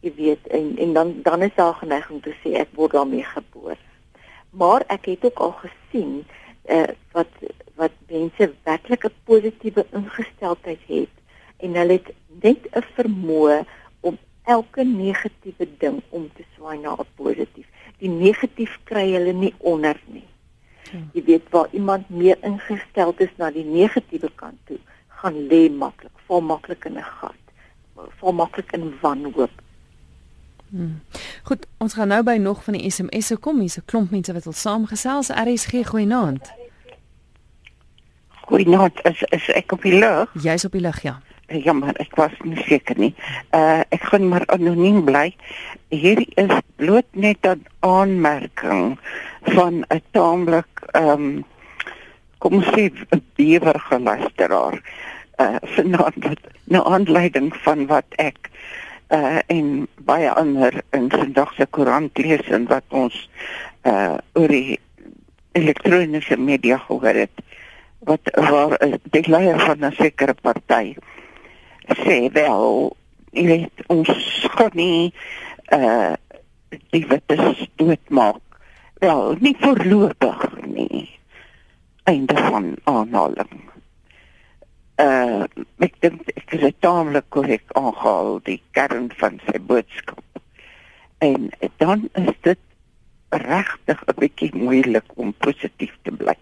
Jy 0.00 0.12
weet 0.16 0.46
en 0.46 0.76
en 0.78 0.92
dan 0.92 1.14
dan 1.22 1.42
is 1.42 1.54
daar 1.54 1.74
geneiging 1.74 2.22
te 2.22 2.34
sê 2.42 2.54
ek 2.64 2.68
word 2.74 2.92
daarmee 2.92 3.24
gebore 3.24 3.78
maar 4.52 4.84
ek 4.86 5.04
het 5.04 5.24
ook 5.24 5.38
al 5.38 5.54
gesien 5.64 6.24
uh, 6.68 6.88
wat 7.12 7.32
wat 7.74 7.92
mense 8.08 8.52
werklik 8.62 9.04
'n 9.04 9.14
positiewe 9.24 9.86
ingesteldheid 9.92 10.82
het 10.86 11.14
en 11.56 11.74
hulle 11.74 11.92
het 11.92 12.12
net 12.42 12.60
'n 12.70 12.84
vermoë 12.96 13.64
om 14.00 14.18
elke 14.42 14.84
negatiewe 14.84 15.68
ding 15.78 16.02
om 16.08 16.30
te 16.36 16.44
swaai 16.54 16.78
na 16.78 16.92
'n 16.92 17.06
positief. 17.14 17.66
Die 17.98 18.08
negatief 18.08 18.78
kry 18.84 19.12
hulle 19.12 19.32
nie 19.32 19.54
onder 19.58 20.00
nie. 20.06 20.28
Hmm. 20.90 21.10
Jy 21.12 21.24
weet 21.24 21.50
waar 21.50 21.68
iemand 21.70 22.08
meer 22.08 22.36
ingestel 22.40 23.14
is 23.16 23.32
na 23.36 23.50
die 23.50 23.64
negatiewe 23.64 24.30
kant 24.34 24.58
toe, 24.64 24.78
gaan 25.22 25.38
lê 25.50 25.70
maklik, 25.70 26.14
val 26.26 26.40
maklik 26.40 26.84
in 26.84 26.98
'n 26.98 27.10
gat, 27.18 27.42
val 28.20 28.32
maklik 28.32 28.72
in 28.72 28.94
wanhoop. 29.00 29.54
Hmm. 30.72 31.02
Goed, 31.42 31.66
ons 31.78 31.94
gaan 31.94 32.08
nou 32.08 32.22
by 32.24 32.38
nog 32.40 32.64
van 32.64 32.72
die 32.78 32.90
SMS'e 32.90 33.36
kom. 33.36 33.60
Hier's 33.60 33.76
'n 33.76 33.84
klomp 33.84 34.10
mense 34.10 34.32
wat 34.32 34.44
wil 34.44 34.52
saamgesels. 34.52 35.28
RSG 35.28 35.84
goeienaand. 35.86 36.52
Goeienaand. 38.28 39.04
Is 39.04 39.22
is 39.22 39.48
ek 39.48 39.72
op 39.72 39.82
die 39.82 39.98
lug? 39.98 40.30
Jy's 40.42 40.64
op 40.64 40.72
die 40.72 40.80
lug, 40.80 41.02
ja. 41.02 41.20
Ja, 41.46 41.72
maar 41.72 41.94
ek 42.00 42.14
was 42.16 42.32
nie 42.42 42.56
seker 42.64 42.98
nie. 42.98 43.14
Uh 43.50 43.80
ek 43.88 44.02
gaan 44.02 44.28
maar 44.28 44.46
anoniem 44.46 45.04
bly. 45.04 45.34
Hier 45.88 46.24
is 46.34 46.60
bloot 46.76 47.06
net 47.10 47.46
'n 47.46 47.66
aanmerking 47.80 48.98
van 49.42 49.84
'n 49.88 50.02
taamlik 50.10 50.82
ehm 50.92 51.08
um, 51.08 51.44
kom 52.38 52.54
ons 52.54 52.66
sê 52.66 52.88
'n 52.88 53.22
bewer 53.36 53.76
luisteraar. 53.98 54.80
Uh 55.42 55.58
vanaand 55.74 56.24
wat 56.24 56.42
nou 56.74 56.82
aanleiding 56.94 57.50
van 57.64 57.86
wat 57.90 58.18
ek 58.22 58.50
uh 59.16 59.38
en 59.46 59.88
baie 60.08 60.30
ander 60.30 60.82
in 60.90 61.10
vandag 61.10 61.54
se 61.56 61.66
koerant 61.76 62.18
lees 62.18 62.46
en 62.58 62.68
wat 62.70 62.84
ons 63.02 63.16
uh 63.88 64.18
oor 64.38 64.54
die 64.54 64.78
elektroniese 65.58 66.38
media 66.38 66.78
gehoor 66.86 67.18
het 67.24 67.42
wat 68.10 68.30
waar 68.50 68.76
die 69.16 69.24
leier 69.26 69.58
van 69.60 69.84
'n 69.88 69.94
sekere 69.98 70.34
party 70.34 70.94
sê 72.04 72.18
wel 72.32 72.96
jy 73.32 73.46
weet 73.46 73.84
ons 73.86 74.10
gaan 74.54 74.76
nie 74.78 75.12
uh 75.72 76.14
die 76.92 77.06
is 77.26 77.66
doodmaak 77.76 78.40
wel 79.02 79.36
nie 79.40 79.56
voorlopig 79.58 80.48
nie. 80.64 81.10
Einde 82.04 82.36
van 82.36 82.74
aanhaling 82.84 83.71
uh 85.02 85.46
ek 85.82 85.96
dink 86.04 86.28
ek 86.36 86.54
is 86.58 86.76
taamlik 86.84 87.26
korrek 87.34 87.64
aangehaal 87.78 88.38
die 88.46 88.60
kern 88.76 89.08
van 89.20 89.40
sy 89.46 89.58
boodskap. 89.70 90.22
En 91.22 91.50
dan 91.82 92.08
is 92.18 92.36
dit 92.46 92.60
regtig 93.32 94.00
'n 94.06 94.18
bietjie 94.20 94.50
moeilik 94.54 95.08
om 95.16 95.32
positief 95.32 95.94
te 96.02 96.12
bly. 96.12 96.36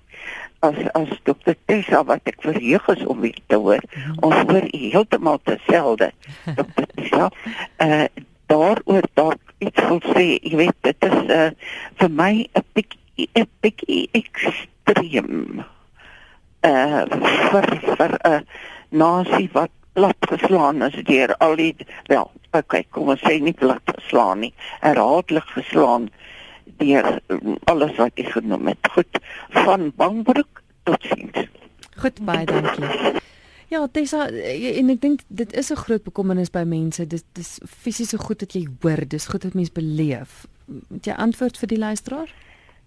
As 0.61 0.77
as 0.95 1.13
Dr. 1.25 1.55
Tessa 1.67 2.05
wat 2.05 2.21
ek 2.25 2.43
verheug 2.43 2.89
is 2.97 3.05
om 3.07 3.21
weer 3.21 3.41
te 3.47 3.57
hoor, 3.57 3.83
ons 4.21 4.37
hoor 4.51 4.67
heeltemal 4.73 5.41
dieselfde. 5.45 6.11
Dr. 6.59 6.87
Tessa, 6.95 7.31
uh 7.87 8.07
daaroor 8.51 9.07
dalk 9.15 9.55
iets 9.59 9.83
wil 9.89 10.01
sê, 10.11 10.25
jy 10.43 10.57
weet 10.59 10.79
dit 10.83 11.05
is 11.07 11.19
uh 11.31 11.51
vir 12.03 12.11
my 12.11 12.33
'n 12.45 12.65
bietjie 12.75 13.29
'n 13.35 13.49
bietjie 13.63 14.09
ekstreem 14.13 15.65
uh 16.67 17.05
vir 17.51 17.67
vir 17.97 18.13
'n 18.25 18.33
uh, 18.33 18.41
nasie 18.91 19.49
wat 19.53 19.71
plat 19.93 20.17
geslaan 20.21 20.83
is 20.83 20.97
deur 21.05 21.35
al 21.37 21.57
die 21.57 21.75
wel, 22.07 22.31
okay, 22.53 22.85
kom 22.91 23.09
ons 23.09 23.23
sê 23.25 23.39
nie 23.43 23.55
plat 23.57 23.93
geslaan 23.97 24.45
nie, 24.45 24.53
herhaaldelik 24.81 25.49
geslaan 25.57 26.09
deur 26.81 27.19
alles 27.71 27.97
wat 27.99 28.17
jy 28.17 28.27
genoem 28.31 28.71
het. 28.73 28.93
Goed, 28.95 29.19
van 29.57 29.91
Bangbroek 29.97 30.63
tot 30.89 31.09
sins. 31.11 31.49
Goed, 32.01 32.23
baie 32.25 32.47
dankie. 32.49 33.19
Ja, 33.71 33.85
Tessa, 33.93 34.25
en 34.27 34.91
ek 34.91 35.03
dink 35.03 35.21
dit 35.29 35.53
is 35.53 35.71
'n 35.71 35.83
groot 35.85 36.03
bekommernis 36.03 36.51
by 36.51 36.65
mense. 36.65 37.07
Dit 37.07 37.25
dis 37.35 37.61
fisies 37.67 38.09
so 38.09 38.19
goed 38.19 38.39
dat 38.39 38.53
jy 38.53 38.67
hoor, 38.81 39.07
dis 39.09 39.27
goed 39.27 39.43
dat 39.43 39.55
mense 39.55 39.73
beleef. 39.73 40.47
Het 40.95 41.07
jy 41.07 41.13
antwoord 41.13 41.59
vir 41.59 41.69
die 41.69 41.79
luisteraar? 41.79 42.35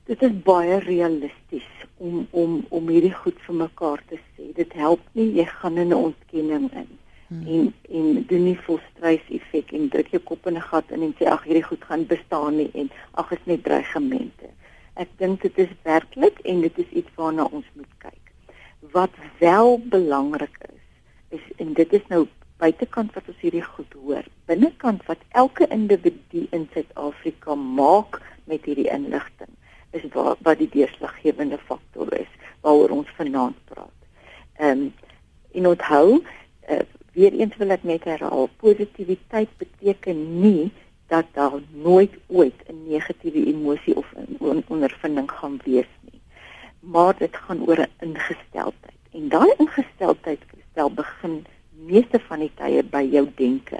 Dit 0.05 0.21
is 0.21 0.31
baie 0.43 0.79
realisties 0.79 1.69
om 1.97 2.27
om 2.31 2.65
om 2.69 2.89
hierdie 2.89 3.13
goed 3.13 3.39
vir 3.45 3.55
mekaar 3.55 4.01
te 4.09 4.17
sê. 4.17 4.49
Dit 4.57 4.73
help 4.73 5.01
nie 5.17 5.29
jy 5.37 5.45
gaan 5.45 5.77
in 5.77 5.93
'n 5.93 6.03
ontkenning 6.09 6.67
in 6.71 6.89
hmm. 7.27 7.47
en 7.47 7.73
en 7.99 8.25
doen 8.27 8.43
nie 8.43 8.59
volstrys 8.65 9.29
effek 9.29 9.71
en 9.71 9.89
druk 9.89 10.09
jou 10.15 10.21
kop 10.31 10.47
in 10.47 10.57
'n 10.57 10.67
gat 10.71 10.91
in 10.91 11.03
en 11.07 11.15
sê 11.19 11.29
ag 11.29 11.43
hierdie 11.43 11.69
goed 11.69 11.83
gaan 11.83 12.05
bestaan 12.05 12.57
nie 12.57 12.69
en 12.73 12.89
ag 13.11 13.31
is 13.31 13.45
net 13.45 13.63
dreigemente. 13.63 14.49
Ek 14.95 15.09
dink 15.17 15.41
dit 15.41 15.57
is 15.57 15.73
werklik 15.83 16.39
en 16.39 16.61
dit 16.61 16.77
is 16.77 16.89
iets 16.91 17.15
waarna 17.15 17.43
ons 17.43 17.65
moet 17.73 17.93
kyk. 17.97 18.23
Wat 18.91 19.15
wel 19.39 19.79
belangrik 19.79 20.57
is, 20.73 20.83
is 21.39 21.45
en 21.57 21.73
dit 21.73 21.93
is 21.93 22.07
nou 22.09 22.27
buitekant 22.57 23.13
wat 23.13 23.27
ons 23.27 23.41
hierdie 23.41 23.63
goed 23.63 23.93
hoor. 23.93 24.23
Binnekant 24.45 25.05
wat 25.05 25.19
elke 25.31 25.67
individu 25.67 26.47
in 26.51 26.69
Suid-Afrika 26.73 27.55
maak 27.55 28.21
met 28.45 28.65
hierdie 28.65 28.91
inligting 28.91 29.49
is 29.93 30.05
wat 30.13 30.37
wat 30.41 30.57
die 30.57 30.69
deurslaggewende 30.69 31.57
faktor 31.69 32.13
is 32.17 32.31
waaroor 32.61 32.89
ons 32.99 33.09
vanaand 33.17 33.57
praat. 33.71 33.97
Ehm 34.57 34.69
um, 34.69 34.93
en 35.53 35.67
onthou, 35.69 36.23
uh, 36.69 36.79
weer 37.13 37.33
eens 37.37 37.55
wil 37.61 37.69
ek 37.75 37.83
net 37.85 38.07
herhaal, 38.09 38.47
positiwiteit 38.57 39.51
beteken 39.61 40.23
nie 40.41 40.71
dat 41.13 41.27
daar 41.37 41.59
nooit 41.71 42.13
ooit 42.27 42.59
'n 42.67 42.87
negatiewe 42.89 43.45
emosie 43.53 43.95
of 43.95 44.07
'n 44.17 44.63
ondervinding 44.67 45.31
gaan 45.31 45.59
wees 45.63 45.91
nie. 46.09 46.21
Maar 46.79 47.13
dit 47.17 47.35
gaan 47.35 47.61
oor 47.67 47.79
'n 47.79 47.93
ingesteldheid. 47.99 49.01
En 49.11 49.29
daai 49.29 49.53
ingesteldheid 49.57 50.41
stel 50.71 50.91
begin 50.91 51.45
meeste 51.69 52.19
van 52.19 52.39
die 52.39 52.51
tye 52.55 52.83
by 52.83 53.03
jou 53.11 53.27
denke. 53.35 53.79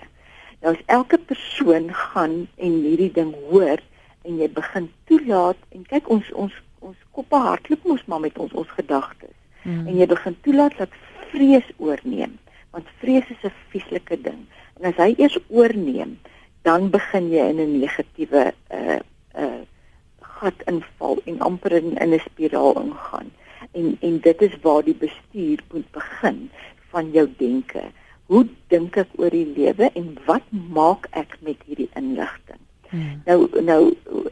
Nou 0.62 0.76
as 0.76 0.84
elke 0.86 1.18
persoon 1.18 1.94
gaan 1.94 2.48
en 2.56 2.72
hierdie 2.86 3.12
ding 3.12 3.36
hoor, 3.50 3.80
en 4.24 4.38
jy 4.40 4.50
begin 4.50 4.90
toelaat 5.10 5.60
en 5.76 5.84
kyk 5.90 6.10
ons 6.16 6.30
ons 6.44 6.54
ons 6.84 7.00
koppe 7.16 7.40
hardloop 7.46 7.84
mos 7.88 8.06
maar 8.12 8.22
met 8.24 8.38
ons 8.38 8.54
ons 8.62 8.72
gedagtes. 8.78 9.36
Hmm. 9.64 9.88
en 9.88 9.96
jy 9.96 10.08
begin 10.12 10.36
toelaat 10.44 10.74
dat 10.78 10.96
vrees 11.32 11.68
oorneem 11.78 12.34
want 12.76 12.90
vrees 13.02 13.30
is 13.30 13.44
'n 13.48 13.54
vieslike 13.72 14.18
ding. 14.22 14.42
En 14.80 14.90
as 14.90 14.98
hy 14.98 15.14
eers 15.18 15.38
oorneem 15.48 16.18
dan 16.68 16.90
begin 16.90 17.30
jy 17.30 17.46
in 17.52 17.60
'n 17.60 17.80
negatiewe 17.80 18.44
uh 18.80 19.00
uh 19.44 19.62
gat 20.20 20.64
inval 20.68 21.22
en 21.26 21.40
amper 21.40 21.72
in, 21.72 21.98
in 21.98 22.14
'n 22.14 22.20
spiraal 22.20 22.82
ingaan. 22.82 23.32
En 23.72 23.98
en 24.02 24.20
dit 24.20 24.42
is 24.42 24.56
waar 24.62 24.84
die 24.84 25.00
bestuur 25.06 25.60
moet 25.72 25.92
begin 25.92 26.50
van 26.92 27.12
jou 27.12 27.28
denke 27.38 27.84
hoe 28.26 28.48
dink 28.68 28.98
ek 28.98 29.10
oor 29.16 29.30
die 29.30 29.54
lewe 29.56 29.90
en 29.94 30.18
wat 30.26 30.46
maak 30.52 31.08
ek 31.12 31.38
met 31.42 31.60
hierdie 31.68 31.90
inligting 32.00 32.63
Hmm. 32.94 33.22
Nou 33.26 33.62
nou 33.66 33.82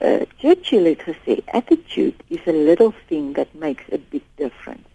uh, 0.01 0.21
Churchill 0.37 0.85
het 0.85 1.01
gesê 1.01 1.39
attitude 1.45 2.13
is 2.27 2.45
a 2.45 2.53
little 2.53 2.93
thing 3.07 3.33
that 3.33 3.47
makes 3.57 3.83
a 3.89 3.97
big 4.09 4.21
difference. 4.35 4.89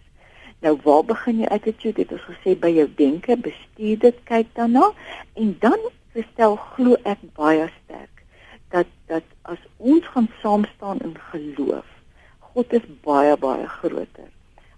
Nou 0.59 0.77
waar 0.83 1.03
begin 1.03 1.41
jou 1.43 1.49
attitude? 1.51 1.99
Dit 1.99 2.11
is 2.15 2.23
gesê 2.29 2.55
by 2.55 2.71
jou 2.71 2.87
denke, 2.95 3.35
bestuur 3.35 3.99
dit, 3.99 4.21
kyk 4.23 4.53
daarna 4.55 4.93
en 5.35 5.51
dan 5.59 5.83
verstel 6.15 6.55
glo 6.55 6.95
ek 7.03 7.19
baie 7.35 7.67
sterk 7.83 8.23
dat 8.71 8.87
dat 9.11 9.27
as 9.41 9.59
ons 9.77 10.07
gaan 10.15 10.31
saam 10.39 10.63
staan 10.75 11.03
in 11.03 11.19
geloof, 11.31 11.91
God 12.39 12.73
is 12.79 12.87
baie 13.03 13.35
baie 13.43 13.67
groter 13.67 14.31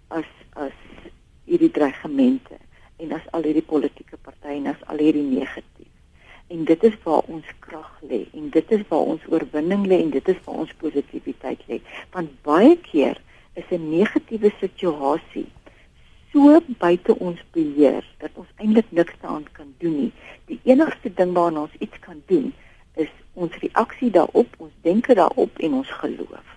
as 0.07 0.33
as 0.57 0.73
hierdie 1.45 1.71
dreigemente 1.77 2.57
en 2.97 3.13
as 3.13 3.29
al 3.37 3.45
hierdie 3.45 3.69
politieke 3.69 4.17
partye 4.17 4.57
en 4.57 4.73
as 4.73 4.81
al 4.89 4.97
hierdie 4.97 5.29
negatief. 5.29 5.93
En 6.49 6.65
dit 6.65 6.83
is 6.89 6.97
waar 7.05 7.29
ons 7.29 7.45
lê 8.09 8.25
en 8.33 8.49
dit 8.49 8.71
is 8.77 8.83
waar 8.89 9.13
ons 9.13 9.29
oorwinning 9.29 9.85
lê 9.87 10.01
en 10.03 10.11
dit 10.17 10.27
is 10.33 10.41
waar 10.45 10.65
ons 10.65 10.75
positiwiteit 10.81 11.61
lê. 11.69 11.79
Want 12.11 12.35
baie 12.43 12.75
keer 12.91 13.21
is 13.55 13.69
'n 13.71 13.89
negatiewe 13.89 14.51
situasie 14.59 15.47
so 16.31 16.59
buite 16.79 17.15
ons 17.19 17.39
beheer 17.55 18.05
dat 18.21 18.31
ons 18.33 18.49
eintlik 18.61 18.91
niks 18.91 19.15
daaraan 19.21 19.47
kan 19.51 19.73
doen 19.81 19.95
nie. 20.03 20.11
Die 20.45 20.59
enigste 20.63 21.11
ding 21.13 21.33
waarna 21.33 21.65
ons 21.65 21.79
iets 21.79 21.99
kan 22.05 22.21
doen 22.31 22.51
is 22.99 23.09
ons 23.33 23.55
reaksie 23.63 24.11
daarop, 24.11 24.53
ons 24.57 24.73
denke 24.85 25.15
daarop 25.15 25.57
en 25.57 25.79
ons 25.81 25.91
geloof. 26.01 26.55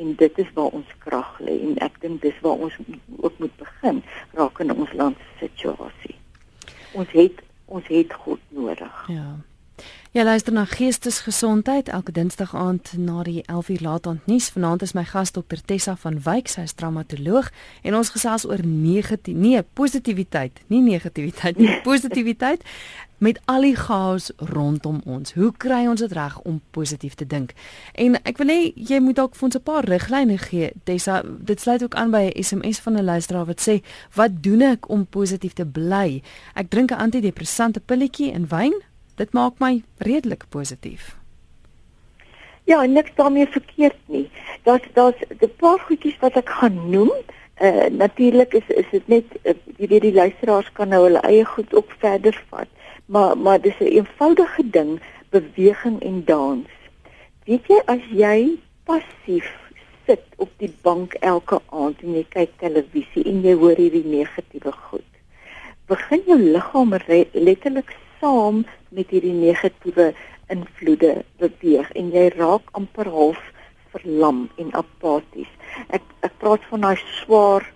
En 0.00 0.14
dit 0.16 0.38
is 0.38 0.50
waar 0.56 0.72
ons 0.80 0.96
krag 1.04 1.38
lê 1.44 1.58
en 1.68 1.78
ek 1.84 2.00
dink 2.00 2.22
dis 2.24 2.42
waar 2.42 2.66
ons 2.66 2.76
ook 3.20 3.38
moet 3.38 3.56
begin 3.60 4.02
rakende 4.38 4.74
ons 4.74 4.92
land 4.98 5.16
se 5.22 5.46
situasie. 5.46 6.18
Ons 6.92 7.12
het 7.16 7.42
ons 7.72 7.86
het 7.88 8.12
God 8.24 8.40
nodig. 8.52 8.96
Ja. 9.08 9.28
Ja, 10.12 10.24
luister 10.24 10.52
na 10.52 10.64
Geestesgesondheid 10.64 11.88
elke 11.88 12.12
Dinsdag 12.12 12.54
aand 12.54 12.90
na 12.96 13.22
die 13.24 13.44
11uur 13.48 13.80
laat 13.80 14.06
aand 14.06 14.26
nuus. 14.26 14.50
Vanaand 14.52 14.82
is 14.82 14.92
my 14.92 15.06
gas 15.08 15.30
Dr 15.32 15.56
Tessa 15.64 15.94
van 15.96 16.18
Wyk, 16.20 16.52
sy 16.52 16.66
is 16.68 16.74
traumatoloog 16.76 17.48
en 17.80 17.96
ons 17.96 18.10
gesels 18.12 18.44
oor 18.44 18.60
negatief, 18.60 19.38
nee, 19.40 19.62
positiwiteit, 19.62 20.60
nie 20.68 20.82
negativiteit 20.84 21.56
nie, 21.56 21.70
positiwiteit 21.88 22.60
met 23.24 23.40
al 23.48 23.64
die 23.64 23.72
chaos 23.78 24.28
rondom 24.52 25.00
ons. 25.08 25.32
Hoe 25.32 25.48
kry 25.56 25.86
ons 25.88 26.04
dit 26.04 26.12
reg 26.12 26.36
om 26.44 26.60
positief 26.76 27.16
te 27.16 27.24
dink? 27.24 27.56
En 27.96 28.20
ek 28.20 28.44
wil 28.44 28.52
hê 28.52 28.60
jy 28.76 29.00
moet 29.00 29.16
dalk 29.16 29.40
vir 29.40 29.48
ons 29.48 29.56
'n 29.56 29.64
paar 29.64 29.88
riglyne 29.88 30.36
gee. 30.44 30.74
Tessa, 30.84 31.22
dit 31.24 31.56
sluit 31.60 31.88
ook 31.88 31.96
aan 31.96 32.12
by 32.12 32.28
'n 32.28 32.42
SMS 32.44 32.84
van 32.84 33.00
'n 33.00 33.08
luisteraar 33.08 33.48
wat 33.48 33.64
sê, 33.64 33.80
"Wat 34.12 34.42
doen 34.42 34.60
ek 34.60 34.90
om 34.90 35.06
positief 35.06 35.54
te 35.56 35.64
bly? 35.64 36.22
Ek 36.54 36.68
drink 36.68 36.92
'n 36.92 37.00
antidepressante 37.00 37.80
pilletjie 37.80 38.32
en 38.32 38.48
wyn." 38.48 38.91
Dit 39.16 39.32
maak 39.32 39.58
my 39.58 39.82
redelik 39.98 40.44
positief. 40.48 41.16
Ja, 42.64 42.82
niks 42.86 43.10
daarmee 43.14 43.46
verkeerd 43.46 43.98
nie. 44.06 44.30
Daar's 44.62 44.82
daar's 44.94 45.20
'n 45.28 45.50
paar 45.56 45.78
goedjies 45.78 46.18
wat 46.18 46.36
ek 46.36 46.48
gaan 46.48 46.90
noem. 46.90 47.12
Uh 47.60 47.86
natuurlik 47.90 48.52
is 48.54 48.68
is 48.68 48.86
dit 48.90 49.08
net 49.08 49.24
uh, 49.42 49.54
jy 49.76 49.86
weet 49.86 50.02
die 50.02 50.14
luisteraars 50.14 50.72
kan 50.72 50.88
nou 50.88 51.02
hulle 51.04 51.20
eie 51.20 51.44
goed 51.44 51.74
ook 51.74 51.90
verder 51.98 52.44
vat. 52.50 52.68
Maar 53.06 53.38
maar 53.38 53.60
dis 53.60 53.78
'n 53.80 53.84
eenvoudige 53.84 54.70
ding, 54.70 55.00
beweging 55.30 56.00
en 56.02 56.24
dans. 56.24 56.68
Weet 57.44 57.66
jy 57.66 57.82
as 57.84 58.04
jy 58.10 58.58
passief 58.84 59.50
sit 60.06 60.22
op 60.36 60.50
die 60.56 60.74
bank 60.82 61.14
elke 61.14 61.60
aand 61.70 62.02
en 62.02 62.14
jy 62.14 62.24
kyk 62.28 62.50
televisie 62.58 63.24
en 63.24 63.42
jy 63.42 63.54
hoor 63.54 63.78
hierdie 63.78 64.06
negatiewe 64.06 64.72
goed, 64.72 65.10
begin 65.86 66.22
jou 66.26 66.38
liggaam 66.38 66.94
letterlik 67.32 67.96
saam 68.20 68.64
met 68.96 69.10
hierdie 69.10 69.34
negatiewe 69.34 70.12
invloede 70.52 71.22
beweeg 71.40 71.90
en 71.98 72.10
jy 72.14 72.28
raak 72.36 72.72
amper 72.78 73.08
half 73.10 73.40
verlam 73.92 74.46
en 74.60 74.72
apaties. 74.78 75.50
Ek 75.88 76.04
ek 76.26 76.34
praat 76.42 76.64
van 76.70 76.86
daai 76.86 76.98
swaar 77.20 77.66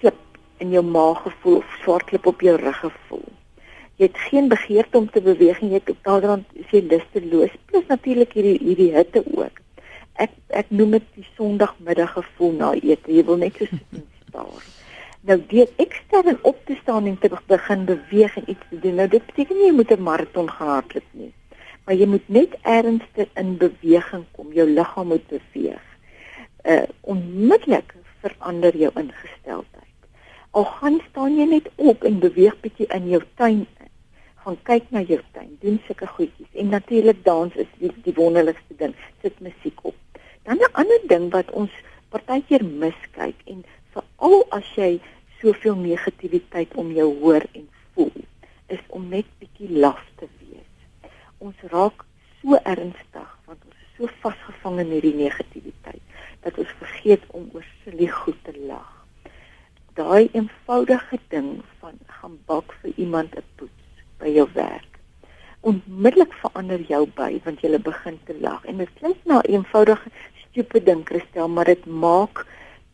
klip 0.00 0.18
in 0.62 0.74
jou 0.76 0.82
maag 0.86 1.22
gevoel 1.26 1.60
of 1.60 1.76
swaar 1.82 2.04
klip 2.10 2.26
op 2.30 2.42
jou 2.44 2.56
rug 2.60 2.82
gevoel. 2.84 3.28
Jy 4.00 4.08
het 4.08 4.20
geen 4.30 4.48
begeerte 4.48 4.98
om 4.98 5.08
te 5.12 5.22
beweeg 5.24 5.60
en 5.60 5.72
jy 5.74 5.80
het 5.82 6.04
daardan 6.06 6.44
sê 6.70 6.82
lusteloos 6.84 7.56
plus 7.70 7.88
natuurlik 7.88 8.32
hierdie 8.38 8.58
hierdie 8.62 8.92
hitte 8.96 9.24
ook. 9.36 9.60
Ek 10.20 10.36
ek 10.62 10.70
noem 10.74 10.98
dit 10.98 11.08
die 11.16 11.26
Sondagmiddag 11.36 12.14
gevoel 12.16 12.56
na 12.58 12.74
ete. 12.80 13.12
Jy 13.12 13.24
wil 13.28 13.42
net 13.42 13.58
so 13.58 13.68
sit 13.72 13.98
en 13.98 14.06
staar. 14.28 14.79
Nou 15.20 15.36
deur 15.46 15.68
ekstern 15.76 16.38
op 16.42 16.60
te 16.64 16.76
staan 16.82 17.06
en 17.06 17.18
te 17.18 17.30
begin 17.46 17.84
beweeg 17.84 18.36
en 18.36 18.50
iets 18.50 18.66
te 18.70 18.78
doen. 18.78 18.94
Nou 18.94 19.08
dit 19.08 19.26
beteken 19.26 19.56
nie 19.56 19.66
jy 19.66 19.72
moet 19.72 19.90
'n 19.90 20.02
maraton 20.02 20.50
gehardloop 20.50 21.08
nie. 21.10 21.32
Maar 21.84 21.94
jy 21.94 22.06
moet 22.06 22.28
net 22.28 22.56
ernstig 22.62 23.28
in 23.34 23.56
beweging 23.56 24.24
kom. 24.32 24.52
Jou 24.52 24.68
liggaam 24.70 25.06
moet 25.06 25.26
beweeg. 25.26 25.84
Uh 26.64 26.82
onmiddellik 27.00 27.94
verander 28.20 28.76
jou 28.76 28.90
ingesteldheid. 28.94 29.98
Al 30.50 30.64
gaan 30.64 31.00
staan 31.10 31.36
jy 31.36 31.44
net 31.44 31.70
op 31.76 32.04
en 32.04 32.18
beweeg 32.18 32.60
bietjie 32.60 32.86
in 32.86 33.08
jou 33.08 33.22
tuin 33.34 33.66
gaan 34.44 34.56
kyk 34.64 34.86
na 34.94 35.02
jou 35.04 35.20
tuin, 35.34 35.50
doen 35.60 35.78
sulke 35.86 36.06
goedjies. 36.08 36.48
En 36.56 36.72
natuurlik 36.72 37.24
dans 37.24 37.54
is 37.60 37.68
die, 37.78 37.90
die 38.06 38.14
wonderlikste 38.16 38.76
ding. 38.80 38.94
Sit 39.22 39.40
musiek 39.44 39.78
op. 39.82 39.96
Dan 40.48 40.56
'n 40.56 40.72
ander 40.72 41.00
ding 41.12 41.30
wat 41.32 41.50
ons 41.50 41.70
partykeer 42.08 42.64
miskyk 42.64 43.36
en 43.44 43.64
veral 43.94 44.44
as 44.56 44.68
jy 44.76 45.00
soveel 45.40 45.78
negativiteit 45.80 46.74
om 46.74 46.92
jou 46.92 47.08
hoor 47.22 47.46
en 47.56 47.66
voel, 47.94 48.12
is 48.68 48.82
om 48.88 49.08
net 49.08 49.28
bietjie 49.40 49.70
laf 49.82 50.02
te 50.20 50.28
wees. 50.40 51.12
Ons 51.38 51.56
raak 51.72 52.04
so 52.40 52.58
ernstig 52.64 53.30
want 53.46 53.58
ons 53.64 53.76
is 53.76 53.92
so 53.96 54.10
vasgevang 54.22 54.80
in 54.84 54.94
hierdie 54.94 55.16
negativiteit 55.16 56.02
dat 56.44 56.56
ons 56.60 56.78
vergeet 56.80 57.24
om 57.36 57.48
oor 57.56 57.66
silly 57.82 58.08
goed 58.20 58.38
te 58.46 58.54
lag. 58.68 58.88
Daai 59.98 60.30
eenvoudige 60.32 61.18
ding 61.32 61.50
van 61.80 61.98
gaan 62.20 62.38
bak 62.48 62.72
vir 62.82 62.92
iemand 62.96 63.34
'n 63.36 63.44
poets 63.56 64.04
by 64.20 64.28
jou 64.28 64.48
werk. 64.54 65.00
Onmiddellik 65.60 66.32
verander 66.42 66.80
jou 66.88 67.06
by 67.16 67.40
want 67.44 67.60
jy 67.60 67.78
begin 67.78 68.18
te 68.24 68.36
lag 68.40 68.64
en 68.64 68.78
dit 68.78 68.92
klink 69.00 69.18
na 69.24 69.40
'n 69.40 69.52
eenvoudige 69.56 70.10
stupid 70.50 70.86
ding 70.86 71.04
Christel, 71.04 71.48
maar 71.48 71.64
dit 71.64 71.86
maak 71.86 72.46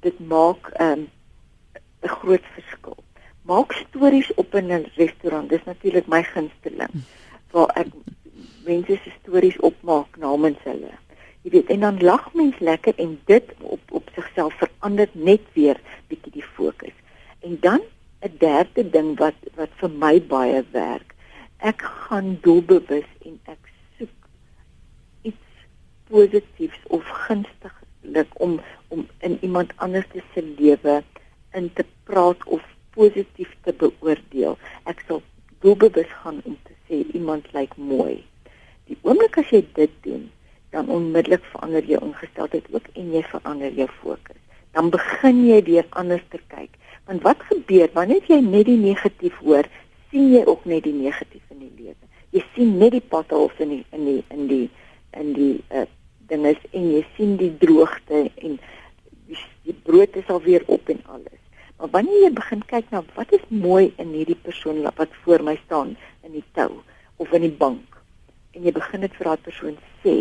dit 0.06 0.18
maak 0.30 0.70
'n 0.78 0.82
um, 0.82 1.02
groot 2.00 2.46
verskil. 2.54 2.98
Maak 3.42 3.72
stories 3.72 4.34
op 4.34 4.54
in 4.54 4.72
'n 4.72 4.90
restaurant. 4.94 5.48
Dis 5.48 5.64
natuurlik 5.64 6.06
my 6.06 6.22
gunsteling 6.22 6.94
waar 7.50 7.70
ek 7.74 7.90
mense 8.64 8.98
se 9.02 9.10
stories 9.20 9.58
opmaak 9.58 10.16
namens 10.18 10.58
hulle. 10.62 10.94
Jy 11.42 11.50
weet, 11.50 11.68
en 11.70 11.80
dan 11.80 12.02
lag 12.02 12.34
mens 12.34 12.58
lekker 12.58 12.94
en 12.98 13.18
dit 13.24 13.52
op 13.60 13.80
op 13.90 14.08
sigself 14.14 14.54
verander 14.62 15.08
net 15.12 15.40
weer 15.52 15.80
bietjie 16.08 16.32
die 16.32 16.48
fokus. 16.56 16.96
En 17.40 17.56
dan 17.60 17.80
'n 18.20 18.36
derde 18.38 18.90
ding 18.90 19.18
wat 19.18 19.38
wat 19.54 19.72
vir 19.80 19.90
my 19.90 20.22
baie 20.22 20.64
werk. 20.70 21.14
Ek 21.56 21.82
gaan 21.82 22.38
doelbewus 22.42 23.10
en 23.24 23.40
ek 23.44 23.62
soek 23.98 24.28
iets 25.22 25.46
positiefs 26.08 26.82
of 26.86 27.04
gunstig 27.26 27.74
moontlik 28.06 28.40
om 28.40 28.60
om 28.88 29.06
in 29.20 29.38
iemand 29.40 29.72
anders 29.76 30.04
se 30.34 30.42
lewe 30.58 31.02
in 31.52 31.72
te 31.72 31.84
praat 32.04 32.44
of 32.44 32.62
positief 32.94 33.50
te 33.64 33.72
beoordeel. 33.72 34.56
Ek 34.84 35.02
sal 35.08 35.22
doelbewus 35.60 36.10
gaan 36.22 36.40
om 36.44 36.56
te 36.62 36.72
sê 36.86 37.02
iemand 37.12 37.52
lyk 37.52 37.74
mooi. 37.76 38.22
Die 38.86 38.96
oomblik 39.02 39.38
as 39.38 39.50
jy 39.50 39.64
dit 39.74 39.90
doen, 40.02 40.30
dan 40.70 40.88
onmiddellik 40.88 41.42
verander 41.50 41.84
jou 41.84 41.98
ingesteldheid 42.04 42.66
ook 42.70 42.86
en 42.94 43.10
jy 43.12 43.22
verander 43.26 43.72
jou 43.72 43.88
fokus. 44.00 44.38
Dan 44.72 44.90
begin 44.90 45.42
jy 45.48 45.62
weer 45.66 45.86
anders 45.90 46.22
te 46.30 46.38
kyk. 46.54 46.70
Want 47.06 47.22
wat 47.26 47.42
gebeur 47.50 47.90
wanneer 47.92 48.22
jy 48.28 48.40
net 48.40 48.66
die 48.70 48.78
negatief 48.78 49.34
hoor, 49.42 49.66
sien 50.10 50.30
jy 50.30 50.44
ook 50.46 50.64
net 50.64 50.86
die 50.86 50.94
negatief 50.94 51.42
in 51.50 51.64
die 51.64 51.74
lewe. 51.74 52.14
Jy 52.30 52.44
sien 52.54 52.78
net 52.78 52.94
die 52.94 53.02
potholes 53.02 53.58
in 53.58 53.74
die 53.74 53.84
in 53.90 54.06
die 54.06 54.22
in 54.30 54.46
die 54.46 54.66
in 55.16 55.32
die 55.34 55.54
uh, 55.74 55.86
ding 56.30 56.46
is 56.50 56.62
en 56.72 56.90
jy 56.92 57.02
sien 57.16 57.36
die 57.40 57.52
droogte 57.60 58.26
en 58.42 58.58
die, 59.26 59.40
die 59.66 59.76
brood 59.88 60.16
is 60.16 60.30
al 60.32 60.42
weer 60.46 60.64
op 60.66 60.88
en 60.92 61.02
alles. 61.04 61.42
Maar 61.76 61.92
wanneer 61.98 62.26
jy 62.26 62.32
begin 62.38 62.62
kyk 62.70 62.88
na 62.90 63.02
wat 63.16 63.32
is 63.36 63.44
mooi 63.48 63.92
in 64.02 64.14
hierdie 64.16 64.38
persoon 64.46 64.82
wat 64.86 65.20
voor 65.24 65.44
my 65.44 65.56
staan 65.64 65.96
in 66.24 66.32
die 66.38 66.44
tou 66.56 66.70
of 67.22 67.32
in 67.36 67.44
die 67.44 67.56
bank 67.64 67.96
en 68.56 68.64
jy 68.64 68.72
begin 68.72 69.04
dit 69.04 69.16
vir 69.18 69.28
daai 69.28 69.42
persoon 69.44 69.74
sê, 70.02 70.14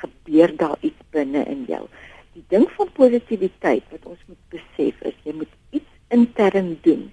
gebeur 0.00 0.52
daar 0.60 0.76
iets 0.84 1.06
binne 1.14 1.44
in 1.48 1.64
jou. 1.68 1.86
Die 2.36 2.44
ding 2.52 2.66
van 2.76 2.92
positiwiteit 2.96 3.86
wat 3.92 4.04
ons 4.12 4.20
moet 4.28 4.42
besef 4.52 5.00
is 5.08 5.16
jy 5.24 5.34
moet 5.40 5.54
iets 5.76 5.96
intern 6.12 6.74
doen 6.84 7.08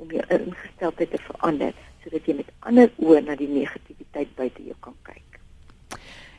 om 0.00 0.12
jou 0.12 0.24
ingesteldheid 0.36 1.14
te 1.14 1.22
verander 1.26 1.72
sodat 2.04 2.28
jy 2.28 2.36
met 2.38 2.52
ander 2.68 2.92
oë 3.00 3.24
na 3.26 3.36
die 3.36 3.48
negativiteit 3.50 4.30
buite 4.36 4.64
jou 4.64 4.76
kan 4.84 4.96
kyk. 5.08 5.40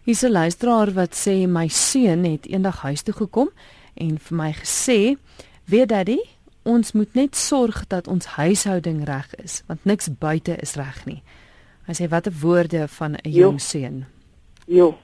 Hier's 0.04 0.24
'n 0.24 0.32
luisteraar 0.32 0.92
wat 0.94 1.14
sê 1.14 1.48
my 1.48 1.68
seun 1.68 2.24
het 2.24 2.48
eendag 2.48 2.82
huis 2.82 3.02
toe 3.02 3.14
gekom 3.14 3.50
en 3.94 4.18
vir 4.20 4.38
my 4.38 4.52
gesê: 4.54 5.18
"Weet 5.66 5.90
daddy, 5.90 6.20
ons 6.64 6.92
moet 6.92 7.14
net 7.14 7.36
sorg 7.36 7.88
dat 7.88 8.08
ons 8.08 8.26
huishouding 8.26 9.06
reg 9.06 9.36
is, 9.36 9.64
want 9.68 9.86
niks 9.86 10.18
buite 10.18 10.56
is 10.56 10.76
reg 10.76 11.06
nie." 11.06 11.24
Hy 11.86 11.94
sê 11.94 12.10
watter 12.10 12.34
woorde 12.42 12.88
van 12.88 13.14
'n 13.14 13.30
jong 13.30 13.62
seun. 13.62 14.06
Jo. 14.66 14.98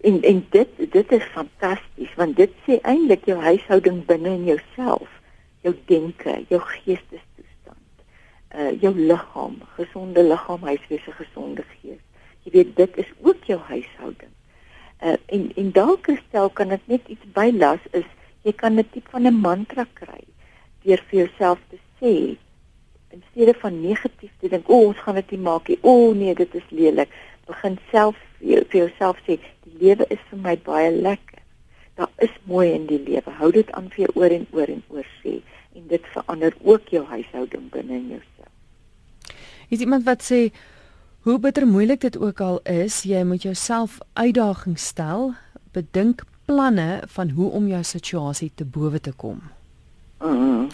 En 0.00 0.22
en 0.22 0.46
dit 0.50 0.68
dit 0.92 1.12
is 1.12 1.24
fantasties 1.32 2.14
want 2.16 2.36
dit 2.36 2.50
sê 2.68 2.80
eintlik 2.82 3.24
jou 3.24 3.40
huishouding 3.40 4.06
binne 4.06 4.28
in 4.28 4.44
jouself. 4.44 5.08
jou 5.64 5.74
denke, 5.88 6.44
jou 6.48 6.60
geestestoestand, 6.60 8.04
uh 8.54 8.72
jou 8.80 8.92
liggaam, 8.94 9.56
gesonde 9.78 10.22
liggaam, 10.22 10.62
huiswese 10.68 11.12
gesonde 11.12 11.64
gees. 11.80 12.02
Jy 12.44 12.52
weet 12.52 12.76
dit 12.76 12.96
is 12.96 13.12
ook 13.22 13.44
jou 13.48 13.58
huishouding. 13.70 14.33
Uh 15.04 15.16
en 15.26 15.50
en 15.60 15.72
dalk 15.72 16.06
gestel 16.10 16.48
kan 16.50 16.68
dit 16.68 16.86
net 16.86 17.08
iets 17.12 17.32
bylas 17.36 17.82
is 17.92 18.08
jy 18.42 18.52
kan 18.52 18.78
'n 18.78 18.88
tipe 18.90 19.10
van 19.10 19.26
'n 19.26 19.40
mantra 19.46 19.86
kry 20.00 20.24
deur 20.84 21.00
vir 21.08 21.18
jouself 21.24 21.58
te 21.68 21.78
sê 22.00 22.36
in 23.14 23.22
steede 23.30 23.54
van 23.58 23.80
negatief 23.80 24.30
te 24.40 24.48
dink, 24.48 24.68
"O, 24.68 24.74
oh, 24.74 24.86
ons 24.86 24.98
gaan 24.98 25.14
dit 25.14 25.30
nie 25.30 25.40
maak 25.40 25.68
nie. 25.68 25.78
O, 25.80 26.08
oh, 26.08 26.14
nee, 26.16 26.34
dit 26.34 26.54
is 26.54 26.68
lelik." 26.68 27.08
Begin 27.46 27.78
self 27.90 28.16
vir 28.40 28.66
jouself 28.70 29.16
sê, 29.26 29.38
"Die 29.64 29.76
lewe 29.80 30.04
is 30.08 30.18
vir 30.30 30.38
my 30.38 30.58
baie 30.58 30.90
lekker. 30.90 31.38
Daar 31.94 32.10
is 32.18 32.34
mooi 32.44 32.72
in 32.72 32.86
die 32.86 32.98
lewe. 32.98 33.30
Hou 33.30 33.50
dit 33.52 33.72
aan 33.72 33.88
vir 33.90 34.06
jou 34.06 34.12
oor 34.14 34.30
en 34.30 34.46
oor 34.50 34.68
en 34.68 34.82
oor 34.88 35.06
sê 35.22 35.40
en 35.74 35.86
dit 35.86 36.02
verander 36.12 36.54
ook 36.62 36.88
jou 36.88 37.04
huishouding 37.04 37.70
binne 37.70 37.92
in 37.92 38.08
jouself." 38.08 38.52
Is 39.68 39.80
iemand 39.80 40.04
wat 40.04 40.22
sê 40.22 40.52
Hoe 41.24 41.38
bitter 41.38 41.66
moeilik 41.66 42.00
dit 42.00 42.16
ook 42.20 42.40
al 42.40 42.58
is, 42.68 42.98
jy 43.08 43.22
moet 43.24 43.42
jouself 43.42 43.94
uitdagings 44.12 44.86
stel, 44.86 45.30
bedink 45.72 46.20
planne 46.44 47.02
van 47.14 47.30
hoe 47.32 47.46
om 47.50 47.68
jou 47.68 47.78
situasie 47.82 48.50
te 48.54 48.64
bowe 48.64 49.00
te 49.00 49.12
kom. 49.16 49.38
Mm. 50.20 50.66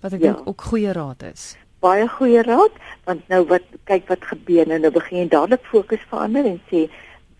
Wat 0.00 0.14
ek 0.16 0.22
ja. 0.24 0.30
dink 0.30 0.48
ook 0.48 0.64
goeie 0.64 0.94
raad 0.96 1.26
is. 1.28 1.42
Baie 1.84 2.06
goeie 2.08 2.40
raad, 2.46 2.78
want 3.04 3.28
nou 3.28 3.42
wat 3.50 3.66
kyk 3.90 4.08
wat 4.08 4.24
gebeur 4.30 4.70
nou, 4.70 4.78
nou 4.80 4.92
begin 4.94 5.18
jy 5.18 5.26
dadelik 5.34 5.68
fokus 5.68 6.06
verander 6.08 6.48
en 6.48 6.56
sê 6.70 6.86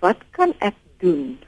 wat 0.05 0.21
kan 0.37 0.53
ek 0.61 0.77
doen? 1.01 1.39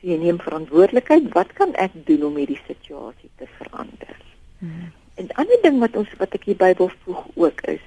So 0.00 0.10
jy 0.10 0.18
neem 0.24 0.42
verantwoordelikheid, 0.42 1.28
wat 1.38 1.54
kan 1.54 1.76
ek 1.78 1.94
doen 2.10 2.24
om 2.32 2.40
hierdie 2.42 2.58
situasie 2.64 3.30
te 3.38 3.46
verander? 3.60 4.18
Mm. 4.58 4.90
En 5.22 5.30
'n 5.30 5.38
ander 5.38 5.62
ding 5.62 5.78
wat 5.78 5.94
ons 5.94 6.10
wat 6.18 6.34
ek 6.34 6.50
hier 6.50 6.58
Bybel 6.58 6.90
voeg 7.06 7.22
ook 7.38 7.62
is, 7.70 7.86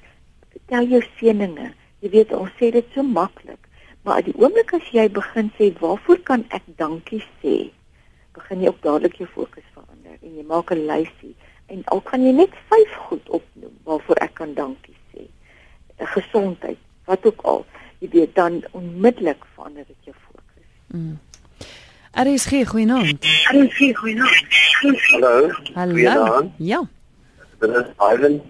tel 0.72 0.88
jou 0.88 1.04
seëninge. 1.20 1.74
Jy 2.00 2.10
weet 2.14 2.32
ons 2.32 2.52
sê 2.56 2.70
dit 2.72 2.86
so 2.94 3.02
maklik, 3.04 3.60
maar 4.04 4.22
die 4.24 4.34
oomblik 4.40 4.72
as 4.76 4.86
jy 4.96 5.04
begin 5.12 5.50
sê 5.58 5.68
waarvoor 5.80 6.22
kan 6.24 6.44
ek 6.56 6.64
dankie 6.80 7.20
sê, 7.42 7.56
begin 8.36 8.62
jy 8.64 8.72
ook 8.72 8.80
dadelik 8.86 9.18
jou 9.20 9.28
fokus 9.34 9.66
verander 9.74 10.16
en 10.16 10.36
jy 10.38 10.44
maak 10.48 10.72
'n 10.72 10.86
lysie 10.88 11.34
en 11.68 11.82
al 11.92 12.00
kan 12.00 12.24
jy 12.24 12.32
net 12.32 12.54
5 12.72 12.94
goed 13.06 13.28
opnoem 13.28 13.76
waarvoor 13.84 14.22
ek 14.26 14.34
kan 14.34 14.54
dankie 14.54 14.96
sê. 15.12 15.28
Gesondheid, 16.00 16.78
wat 17.04 17.26
ook 17.26 17.40
al, 17.44 17.66
jy 18.00 18.08
weet 18.08 18.34
dan 18.34 18.64
onmiddellik 18.72 19.44
verander 19.54 19.84
dit 19.86 19.96
jou 20.08 20.16
fokus. 20.16 20.66
Mm. 20.86 21.18
RSG 22.16 22.66
goeienaand. 22.66 23.24
RSG 23.52 23.94
goeienaand. 23.94 24.46
Hallo. 25.12 25.50
Hallo. 25.74 26.50
Ja. 26.56 26.80
Dit 27.60 27.70
is 27.70 27.86
Ivan. 28.00 28.40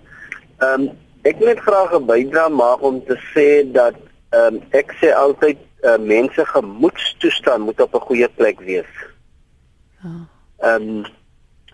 Ehm 0.58 0.80
um, 0.80 0.90
Ek 1.22 1.36
wil 1.38 1.52
net 1.52 1.60
graag 1.60 1.92
'n 1.92 2.06
bydrae 2.08 2.48
maak 2.48 2.82
om 2.82 3.04
te 3.04 3.16
sê 3.32 3.48
dat 3.72 3.96
ehm 4.32 4.54
um, 4.54 4.62
ek 4.72 4.94
sê 5.00 5.12
altyd 5.12 5.58
uh, 5.84 5.98
mense 5.98 6.44
gemoedstoestand 6.46 7.64
moet 7.64 7.80
op 7.80 7.94
'n 7.94 8.06
goeie 8.08 8.28
plek 8.28 8.60
wees. 8.60 8.92
Ah. 10.04 10.24
Ehm 10.58 10.88
um, 10.88 11.04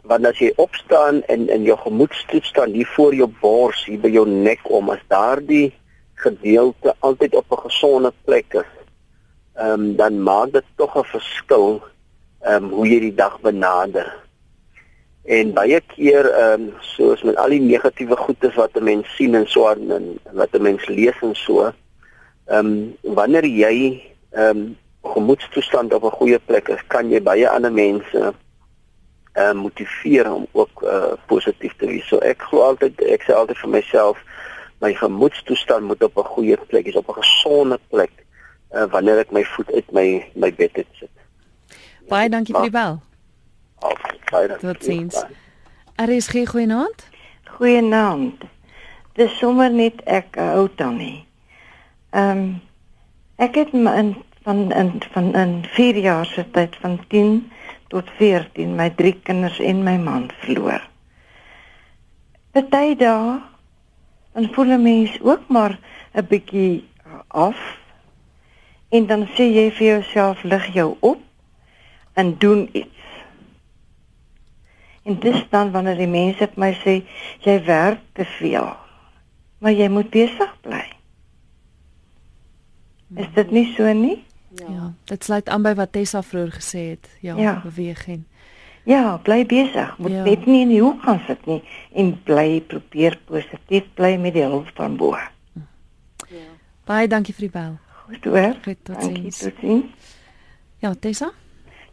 wanneer 0.03 0.31
as 0.31 0.39
jy 0.39 0.53
opstaan 0.57 1.23
en 1.23 1.49
in 1.49 1.63
jou 1.63 1.79
gemoedstoestand 1.79 2.73
hier 2.73 2.87
voor 2.87 3.15
jou 3.15 3.31
bors, 3.41 3.85
hier 3.85 4.01
by 4.01 4.09
jou 4.09 4.27
nek 4.29 4.61
om 4.71 4.91
as 4.91 5.03
daardie 5.09 5.75
gedeelte 6.15 6.95
altyd 6.99 7.35
op 7.35 7.47
'n 7.51 7.63
gesonde 7.69 8.13
plek 8.25 8.55
is, 8.55 8.73
ehm 9.55 9.73
um, 9.73 9.97
dan 9.97 10.23
maak 10.23 10.53
dit 10.53 10.65
tog 10.77 10.97
'n 10.97 11.05
verskil 11.05 11.83
ehm 12.41 12.65
um, 12.65 12.71
hoe 12.71 12.89
jy 12.89 13.01
die 13.01 13.15
dag 13.15 13.41
benader. 13.41 14.26
En 15.27 15.53
baie 15.53 15.81
keer 15.91 16.29
ehm 16.31 16.69
um, 16.69 16.75
soos 16.95 17.23
met 17.27 17.37
al 17.37 17.51
die 17.51 17.61
negatiewe 17.61 18.17
goedes 18.17 18.55
wat 18.55 18.77
'n 18.79 18.85
mens 18.85 19.15
sien 19.17 19.35
en 19.35 19.47
so 19.47 19.67
en 19.69 20.19
wat 20.33 20.55
'n 20.55 20.63
mens 20.63 20.87
lees 20.87 21.19
en 21.21 21.35
so, 21.35 21.73
ehm 22.47 22.67
um, 22.67 22.97
wanneer 23.03 23.45
jy 23.45 24.03
ehm 24.31 24.57
um, 24.57 24.77
gemoedstoestand 25.03 25.95
op 25.95 26.05
'n 26.05 26.19
goeie 26.19 26.39
plek 26.39 26.69
is, 26.69 26.87
kan 26.87 27.11
jy 27.11 27.23
baie 27.23 27.49
ander 27.49 27.73
mense 27.73 28.35
ehm 29.33 29.57
uh, 29.57 29.63
motiveer 29.63 30.33
om 30.33 30.47
ook 30.53 30.83
uh, 30.83 31.13
positief 31.27 31.75
te 31.77 31.87
wees. 31.87 32.07
So 32.09 32.19
ek 32.19 32.43
glo 32.43 32.61
altyd 32.61 33.03
ek 33.03 33.23
sê 33.23 33.35
altyd 33.35 33.59
vir 33.59 33.71
myself 33.71 34.23
my 34.79 34.95
gemoedstoestand 34.95 35.85
moet 35.85 36.03
op 36.03 36.17
'n 36.17 36.33
goeie 36.35 36.57
plek 36.67 36.87
is, 36.87 36.97
op 36.97 37.09
'n 37.09 37.23
gesonde 37.23 37.79
plek 37.91 38.13
uh, 38.75 38.85
wanneer 38.91 39.19
ek 39.19 39.31
my 39.31 39.45
voet 39.45 39.73
uit 39.73 39.93
my 39.93 40.31
my 40.35 40.55
bed 40.55 40.77
het 40.77 40.87
sit. 40.93 41.11
Baie 42.09 42.29
dankie 42.29 42.55
vir 42.55 42.71
die 42.71 42.79
bel. 42.79 43.01
Tot 44.61 44.85
sins. 44.85 45.25
Er 45.97 46.09
is 46.09 46.29
geen 46.29 46.47
goeienaand. 46.47 47.09
Goeienaand. 47.45 48.45
Dis 49.13 49.39
sommer 49.39 49.71
net 49.71 50.03
ek 50.05 50.37
hou 50.37 50.69
dan 50.77 50.97
nie. 50.97 51.27
Ehm 52.11 52.39
um, 52.39 52.47
ek 53.37 53.55
het 53.55 53.73
in 53.73 54.17
van 54.47 54.73
in 54.73 55.03
van 55.13 55.35
in 55.35 55.65
4 55.65 55.97
jaar 55.97 56.27
se 56.27 56.51
tyd 56.51 56.77
van 56.81 57.01
10 57.09 57.51
tot 57.89 58.11
14 58.17 58.75
my 58.75 58.91
drie 58.91 59.15
kinders 59.23 59.59
en 59.59 59.83
my 59.83 59.97
man 59.99 60.31
verloor. 60.39 60.83
Party 62.51 62.95
dae 62.97 63.41
dan 64.33 64.49
voel 64.55 64.71
'n 64.77 64.83
mens 64.83 65.21
ook 65.21 65.49
maar 65.49 65.79
'n 66.15 66.27
bietjie 66.29 66.85
af 67.29 67.59
en 68.89 69.07
dan 69.07 69.27
sê 69.27 69.45
jy 69.59 69.71
vir 69.71 69.87
jouself 69.87 70.43
lig 70.43 70.67
jou 70.75 70.97
op 71.01 71.21
en 72.13 72.39
doen 72.39 72.69
iets 72.73 72.96
En 75.07 75.19
dis 75.23 75.39
dan 75.51 75.71
wanneer 75.71 76.01
die 76.01 76.11
mense 76.11 76.49
vir 76.51 76.59
my 76.59 76.73
sê 76.83 76.97
jy 77.45 77.61
werk 77.67 78.03
te 78.19 78.25
veel. 78.37 78.73
Maar 79.63 79.77
jy 79.79 79.87
moet 79.89 80.11
besig 80.11 80.55
bly. 80.67 80.83
Is 83.23 83.29
dit 83.37 83.53
nie 83.55 83.67
so 83.77 83.93
nie? 83.95 84.25
Ja, 84.59 84.67
ja 84.73 84.89
dit 85.07 85.25
sluit 85.25 85.49
aan 85.49 85.63
by 85.63 85.77
wat 85.79 85.95
Tessa 85.95 86.25
vroeër 86.27 86.57
gesê 86.59 86.83
het. 86.97 87.07
Ja, 87.23 87.37
ja. 87.39 87.61
beweging. 87.63 88.25
Ja, 88.87 89.17
bly 89.23 89.47
besig. 89.47 89.95
Moet 89.99 90.11
ja. 90.11 90.27
net 90.27 90.47
nie 90.47 90.61
in 90.67 90.75
die 90.75 90.83
hoek 90.83 91.01
gaan 91.07 91.23
sit 91.27 91.47
nie 91.47 91.63
en 91.95 92.13
bly 92.27 92.61
probeer 92.67 93.19
positief 93.31 93.87
bly 93.95 94.17
met 94.23 94.35
die 94.35 94.45
hulp 94.47 94.71
van 94.75 94.99
bo. 94.99 95.15
Ja. 96.27 96.51
Baie 96.87 97.07
dankie 97.11 97.35
vir 97.35 97.49
die 97.49 97.55
bel. 97.55 97.75
Goed 98.07 98.31
hoor. 98.31 98.55
Goed, 98.67 98.85
tot 98.87 99.03
sins. 99.03 99.43
Ja, 100.83 100.95
Tessa? 100.95 101.31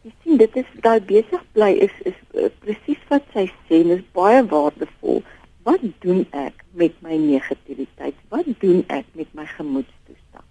Jy 0.04 0.12
sien 0.24 0.40
dit 0.40 0.56
is 0.60 0.72
daai 0.84 1.00
besig 1.08 1.44
bly 1.56 1.70
is 1.86 1.94
is 2.10 2.16
uh, 2.36 2.50
presies 2.64 3.04
wat 3.12 3.28
sy 3.36 3.46
sê 3.68 3.80
en 3.84 3.94
is 3.96 4.02
baie 4.18 4.42
waardevol. 4.52 5.22
Wat 5.64 5.84
doen 6.04 6.26
ek 6.36 6.66
met 6.82 6.98
my 7.06 7.16
negativiteit? 7.22 8.18
Wat 8.34 8.50
doen 8.60 8.82
ek 8.92 9.08
met 9.20 9.30
my 9.38 9.46
gemoedstoestand? 9.54 10.50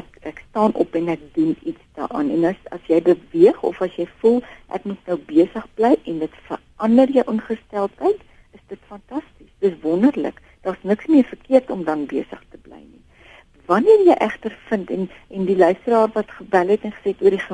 Ek 0.00 0.18
ek 0.26 0.42
staan 0.48 0.74
op 0.82 0.98
en 0.98 1.12
ek 1.14 1.22
doen 1.36 1.54
iets 1.62 1.84
daaraan. 1.98 2.32
En 2.34 2.48
as 2.50 2.58
as 2.74 2.90
jy 2.90 2.98
beweeg 3.06 3.62
of 3.70 3.78
as 3.86 3.94
jy 4.00 4.08
voel 4.24 4.40
ek 4.74 4.88
moet 4.90 5.12
nou 5.12 5.18
besig 5.30 5.68
bly 5.78 5.94
en 6.02 6.18
dit 6.24 6.42
verander 6.48 7.14
jou 7.20 7.26
ingesteldheid, 7.36 8.26
is 8.58 8.66
dit 8.74 8.90
fantasties. 8.90 9.54
Dis 9.62 9.78
wonderlik. 9.86 10.42
Daar's 10.66 10.82
niks 10.82 11.06
meer 11.06 11.28
verkeerd 11.30 11.70
om 11.70 11.86
dan 11.86 12.08
besig 12.10 12.42
te 12.50 12.58
bly 12.66 12.82
nie. 12.82 13.04
Wanneer 13.70 14.02
jy 14.10 14.18
egter 14.26 14.58
vind 14.66 14.90
en 14.90 15.06
en 15.30 15.46
die 15.46 15.56
luisteraar 15.56 16.10
wat 16.18 16.34
gebel 16.40 16.74
het 16.74 16.82
en 16.82 16.98
gesê 16.98 17.14
oor 17.22 17.38
die 17.38 17.46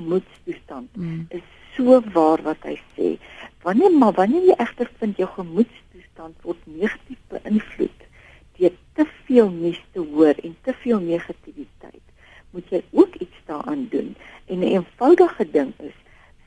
gemoedstoestand 0.78 0.96
mm. 0.96 1.26
is 1.28 1.42
so 1.76 2.00
waar 2.12 2.42
wat 2.42 2.62
hy 2.62 2.76
sê. 2.96 3.18
Wanneer 3.62 3.92
maar 3.92 4.12
wanneer 4.12 4.44
jy 4.50 4.56
egter 4.58 4.90
vind 4.98 5.16
jou 5.16 5.28
gemoedstoestand 5.34 6.36
word 6.42 6.66
negatief 6.66 7.18
beïnvloed 7.28 8.04
deur 8.58 8.74
te 8.94 9.06
veel 9.26 9.50
nuus 9.50 9.78
te 9.92 10.02
hoor 10.02 10.34
en 10.42 10.56
te 10.66 10.72
veel 10.82 10.98
negativiteit, 10.98 12.02
moet 12.50 12.70
jy 12.74 12.80
ook 12.90 13.14
iets 13.22 13.44
daaraan 13.46 13.86
doen. 13.90 14.16
En 14.46 14.58
'n 14.58 14.62
eenvoudige 14.62 15.50
ding 15.50 15.72
is 15.78 15.94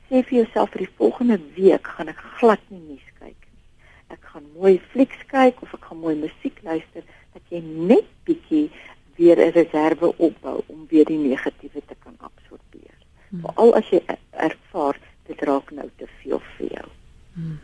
sê 0.08 0.22
vir 0.22 0.44
jouself 0.44 0.70
vir 0.70 0.84
die 0.84 0.94
volgende 0.96 1.38
week 1.56 1.86
gaan 1.86 2.08
ek 2.08 2.20
glad 2.38 2.60
nie 2.68 2.80
nuus 2.80 3.08
kyk 3.18 3.40
nie. 3.48 3.64
Ek 4.08 4.20
gaan 4.20 4.44
mooi 4.54 4.80
flieks 4.92 5.24
kyk 5.26 5.62
of 5.62 5.72
ek 5.74 5.84
gaan 5.88 5.98
mooi 5.98 6.16
musiek 6.16 6.58
luister 6.62 7.02
dat 7.32 7.42
jy 7.48 7.60
net 7.64 8.04
bietjie 8.24 8.70
weer 9.16 9.38
'n 9.38 9.52
reserve 9.52 10.12
opbou 10.18 10.62
om 10.66 10.86
weer 10.88 11.04
die 11.04 11.18
negatiewe 11.18 11.80
te 11.86 11.96
kan 12.04 12.16
absorbeer. 12.18 12.96
Hmm. 13.28 13.40
Veral 13.40 13.74
as 13.74 13.88
jy 13.88 14.00
ervaar 14.30 14.98
dit 15.26 15.40
raak 15.48 15.70
nou 15.70 15.88
te 15.96 16.08
veel 16.20 16.40
vir 16.56 16.66
jou. 16.76 16.88
Hmm. 17.34 17.58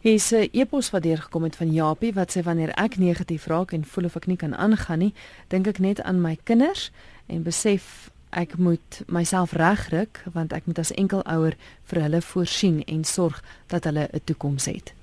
Hier 0.00 0.14
is 0.14 0.30
'n 0.32 0.48
e-pos 0.52 0.90
wat 0.90 1.02
deurgekom 1.02 1.42
het 1.42 1.56
van 1.56 1.72
Japie 1.72 2.12
wat 2.12 2.36
sê 2.36 2.42
wanneer 2.42 2.70
ek 2.74 2.98
negatief 2.98 3.46
raak 3.46 3.72
en 3.72 3.84
voel 3.84 4.04
of 4.04 4.16
ek 4.16 4.26
nie 4.26 4.36
kan 4.36 4.54
aangaan 4.54 4.98
nie, 4.98 5.14
dink 5.48 5.66
ek 5.66 5.78
net 5.78 6.02
aan 6.02 6.20
my 6.20 6.38
kinders 6.44 6.90
en 7.26 7.42
besef 7.42 8.10
ek 8.30 8.58
moet 8.58 9.02
myself 9.06 9.52
regryk 9.52 10.22
want 10.32 10.52
ek 10.52 10.66
moet 10.66 10.78
as 10.78 10.92
enkelouer 10.92 11.56
vir 11.84 12.02
hulle 12.02 12.20
voorsien 12.20 12.84
en 12.86 13.04
sorg 13.04 13.42
dat 13.66 13.84
hulle 13.84 14.08
'n 14.12 14.20
toekoms 14.24 14.64
het. 14.64 14.94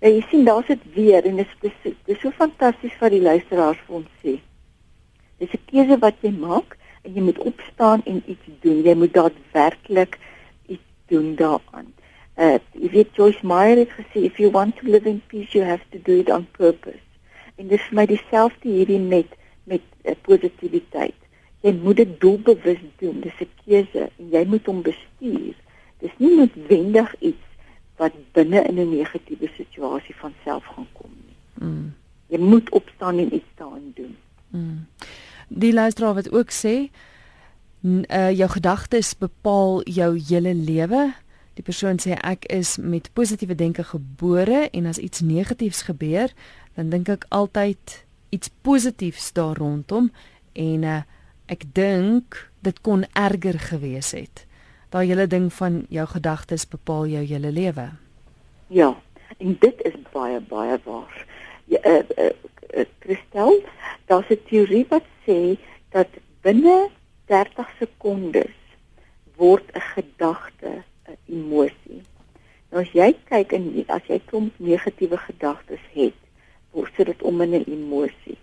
Ja, 0.00 0.08
jy 0.08 0.24
sien 0.30 0.44
daar's 0.44 0.66
dit 0.66 0.80
weer 0.94 1.24
en 1.24 1.36
dit 1.36 1.46
is 1.60 1.72
dit 1.82 1.96
is 2.04 2.20
so 2.20 2.30
fantasties 2.30 2.98
wat 3.00 3.10
die 3.10 3.22
luisteraars 3.22 3.78
vir 3.86 3.96
ons 3.96 4.08
sê. 4.22 4.40
Dis 5.38 5.52
'n 5.52 5.64
keuse 5.66 5.98
wat 5.98 6.14
jy 6.20 6.30
maak 6.30 6.76
en 7.02 7.14
jy 7.14 7.22
moet 7.22 7.38
opstaan 7.38 8.02
en 8.04 8.22
iets 8.26 8.46
doen. 8.60 8.82
Jy 8.82 8.94
moet 8.94 9.14
daadwerklik 9.14 10.18
iets 10.66 10.82
doen 11.06 11.34
daaraan. 11.34 11.94
Uh 12.36 12.58
jy 12.72 12.90
weet 12.92 13.16
Joyce 13.16 13.46
Meyer 13.46 13.78
het 13.80 13.92
gesê 13.96 14.26
if 14.28 14.36
you 14.38 14.50
want 14.52 14.76
to 14.76 14.86
live 14.86 15.08
in 15.08 15.22
peace 15.26 15.56
you 15.56 15.64
have 15.64 15.84
to 15.90 15.98
do 16.04 16.18
it 16.20 16.30
on 16.30 16.46
purpose. 16.58 17.00
En 17.56 17.68
dis 17.68 17.82
vir 17.88 17.96
my 17.96 18.06
dieselfde 18.06 18.68
hierdie 18.68 19.00
met 19.00 19.32
met 19.64 19.82
uh, 20.04 20.12
positiwiteit. 20.22 21.16
Jy 21.64 21.72
moet 21.80 21.96
dit 21.96 22.12
doelbewus 22.20 22.82
doen. 23.00 23.20
Dis 23.20 23.40
'n 23.40 23.48
keuse 23.64 24.10
en 24.18 24.28
jy 24.30 24.44
moet 24.46 24.66
hom 24.66 24.82
bestuur. 24.82 25.54
Dis 25.98 26.14
nie 26.18 26.36
noodwendig 26.36 27.14
iets 27.18 27.46
wat 27.96 28.12
binne 28.32 28.62
in 28.68 28.78
'n 28.78 28.90
negatiewe 28.90 29.48
situasie 29.56 30.14
van 30.14 30.34
self 30.44 30.64
gaan 30.64 30.88
kom 30.92 31.10
nie. 31.24 31.68
Mm. 31.68 31.94
Jy 32.26 32.38
moet 32.38 32.70
opstaan 32.70 33.18
en 33.18 33.34
iets 33.34 33.52
daarin 33.54 33.92
doen. 33.94 34.16
Mm. 34.48 34.86
Die 35.48 35.72
luisteraar 35.72 36.14
wat 36.14 36.32
ook 36.32 36.50
sê, 36.50 36.90
uh, 37.82 38.30
jou 38.30 38.48
gedagtes 38.50 39.18
bepaal 39.18 39.82
jou 39.82 40.18
hele 40.28 40.54
lewe. 40.54 41.14
Die 41.56 41.64
persoon 41.64 41.98
sê 42.02 42.16
ek 42.20 42.44
is 42.52 42.76
met 42.76 43.08
positiewe 43.16 43.56
denke 43.56 43.84
gebore 43.84 44.66
en 44.72 44.86
as 44.86 45.00
iets 45.00 45.20
negatiefs 45.24 45.86
gebeur, 45.88 46.32
dan 46.76 46.90
dink 46.92 47.08
ek 47.08 47.24
altyd 47.32 48.02
iets 48.30 48.50
positiefs 48.62 49.32
daar 49.32 49.56
rondom 49.56 50.10
en 50.52 50.84
uh, 50.84 51.02
ek 51.48 51.64
dink 51.72 52.36
dit 52.66 52.80
kon 52.84 53.06
erger 53.14 53.58
gewees 53.70 54.12
het. 54.16 54.44
Daai 54.92 55.06
hele 55.06 55.26
ding 55.30 55.48
van 55.52 55.84
jou 55.92 56.06
gedagtes 56.10 56.66
bepaal 56.68 57.08
jou 57.10 57.22
hele 57.24 57.52
lewe. 57.54 57.88
Ja, 58.68 58.92
en 59.38 59.56
dit 59.60 59.82
is 59.88 59.96
baie 60.12 60.40
baie 60.40 60.78
waar. 60.84 61.24
Ja, 61.70 61.80
uh, 61.86 62.02
uh, 62.18 62.30
uh, 62.76 62.84
Christel, 63.00 63.62
daar's 64.06 64.30
'n 64.30 64.42
teorie 64.48 64.86
wat 64.88 65.06
sê 65.26 65.58
dat 65.90 66.08
binne 66.42 66.90
30 67.26 67.70
sekondes 67.78 68.56
word 69.36 69.66
'n 69.74 69.80
gedagte 69.94 70.82
'n 71.06 71.18
emosie. 71.26 72.02
Nou 72.70 72.82
as 72.82 72.85
jy 72.96 73.10
kyk 73.28 73.52
en 73.56 73.66
as 73.92 74.04
jy 74.08 74.20
klomp 74.30 74.54
negatiewe 74.62 75.18
gedagtes 75.20 75.82
het, 75.94 76.16
word 76.76 76.96
dit 76.96 77.22
om 77.22 77.40
in 77.44 77.54
'n 77.54 77.64
emosie. 77.76 78.38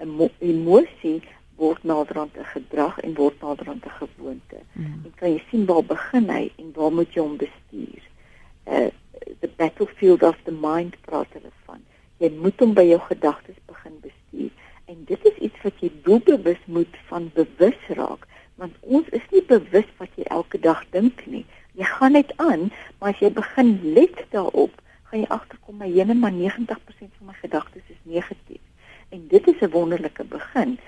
'n 0.00 0.30
Emosie 0.40 1.22
word 1.56 1.84
naderhand 1.84 2.36
'n 2.36 2.44
gedrag 2.54 2.98
en 3.00 3.14
word 3.14 3.40
naderhand 3.40 3.84
'n 3.84 3.98
gewoonte. 4.02 4.58
Mm. 4.72 5.00
En 5.04 5.12
kan 5.14 5.30
jy 5.32 5.42
sien 5.50 5.66
waar 5.66 5.84
begin 5.84 6.28
hy 6.30 6.50
en 6.56 6.72
waar 6.74 6.92
moet 6.92 7.14
jy 7.14 7.20
hom 7.20 7.36
bestuur? 7.36 8.02
Uh 8.66 8.90
the 9.40 9.50
battlefield 9.56 10.22
of 10.22 10.36
the 10.44 10.52
mind 10.52 10.96
praat 11.00 11.26
hulle 11.32 11.52
van. 11.64 11.80
Jy 12.16 12.30
moet 12.40 12.60
hom 12.60 12.74
by 12.74 12.84
jou 12.86 13.00
gedagtes 13.00 13.58
begin 13.66 13.98
bestuur 14.00 14.50
en 14.84 15.04
dit 15.04 15.24
is 15.24 15.36
iets 15.36 15.62
wat 15.62 15.80
jy 15.80 15.90
doelbewus 16.02 16.62
moet 16.64 16.96
van 17.08 17.30
bewus 17.34 17.80
raak 17.88 18.26
want 18.58 18.74
ons 18.80 19.08
is 19.08 19.26
nie 19.30 19.42
bewus 19.46 19.90
wat 19.98 20.14
jy 20.18 20.24
elke 20.34 20.58
dag 20.58 20.82
dink 20.90 21.22
nie. 21.26 21.44
Jy 21.78 21.86
gaan 21.86 22.16
net 22.18 22.32
aan, 22.42 22.70
maar 22.98 23.12
as 23.12 23.20
jy 23.22 23.30
begin 23.32 23.72
let 23.94 24.16
daarop, 24.34 24.74
gaan 25.08 25.22
jy 25.22 25.28
agterkom 25.34 25.78
my 25.80 25.88
hele 25.90 26.14
maar 26.14 26.34
90% 26.34 27.18
van 27.18 27.30
my 27.30 27.36
gedagtes 27.40 27.92
is 27.94 28.00
negatief. 28.02 28.62
En 29.08 29.26
dit 29.28 29.46
is 29.48 29.60
'n 29.60 29.70
wonderlike 29.70 30.24
begin. 30.24 30.78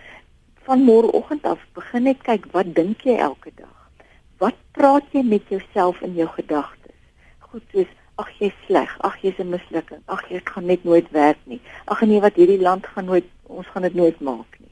Van 0.66 0.84
môreoggend 0.84 1.44
af 1.44 1.60
begin 1.72 2.02
net 2.02 2.22
kyk 2.22 2.46
wat 2.52 2.74
dink 2.74 3.00
jy 3.00 3.16
elke 3.16 3.50
dag? 3.54 3.90
Wat 4.38 4.56
praat 4.70 5.04
jy 5.12 5.22
met 5.22 5.48
jouself 5.48 6.00
in 6.00 6.14
jou 6.14 6.28
gedagtes? 6.28 7.00
Goed 7.38 7.62
soos 7.72 7.90
ag 8.14 8.30
jy's 8.38 8.56
sleg, 8.66 8.96
ag 9.00 9.16
jy's 9.22 9.38
'n 9.38 9.48
mislukking, 9.48 10.02
ag 10.04 10.28
jy 10.28 10.40
gaan 10.44 10.66
net 10.66 10.84
nooit 10.84 11.10
werk 11.10 11.38
nie. 11.44 11.60
Ag 11.84 12.00
nee, 12.00 12.20
wat 12.20 12.34
hierdie 12.34 12.60
land 12.60 12.86
gaan 12.86 13.04
nooit 13.04 13.24
ons 13.42 13.66
gaan 13.66 13.82
dit 13.82 13.94
nooit 13.94 14.20
maak 14.20 14.58
nie 14.58 14.70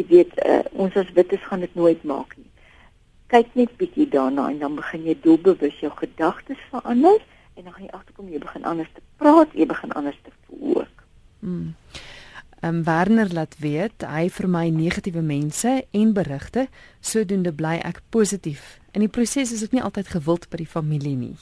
jy 0.00 0.06
weet 0.10 0.38
uh, 0.46 0.62
ons 0.72 0.96
as 0.96 1.10
wites 1.16 1.42
gaan 1.48 1.64
dit 1.64 1.74
nooit 1.78 2.02
maak 2.06 2.36
nie. 2.38 2.49
Kyk 3.30 3.54
net 3.58 3.76
bietjie 3.78 4.08
daarna 4.10 4.48
en 4.50 4.58
dan 4.58 4.78
begin 4.78 5.04
jy 5.06 5.16
doelbewus 5.22 5.78
jou 5.82 5.92
gedagtes 5.98 6.62
verander 6.70 7.20
en 7.56 7.66
dan 7.66 7.72
gaan 7.72 7.84
jy 7.84 7.92
agterkom 7.94 8.30
jy 8.32 8.40
begin 8.42 8.64
anders 8.64 8.90
te 8.94 9.02
praat, 9.20 9.52
jy 9.54 9.66
begin 9.70 9.92
anders 9.98 10.18
te 10.24 10.32
voel 10.46 10.80
ook. 10.82 11.04
Mm. 11.40 11.74
Um, 12.60 12.82
Werner 12.84 13.30
laat 13.32 13.54
weet 13.58 14.04
hy 14.04 14.26
vermy 14.28 14.66
negatiewe 14.68 15.22
mense 15.24 15.70
en 15.96 16.10
berigte 16.12 16.66
sodoende 17.00 17.54
bly 17.56 17.78
ek 17.88 18.02
positief. 18.12 18.76
In 18.92 19.00
die 19.00 19.08
proses 19.08 19.54
is 19.54 19.62
dit 19.64 19.78
nie 19.78 19.84
altyd 19.84 20.10
gewild 20.12 20.44
by 20.52 20.60
die 20.60 20.68
familie 20.68 21.14
nie. 21.16 21.36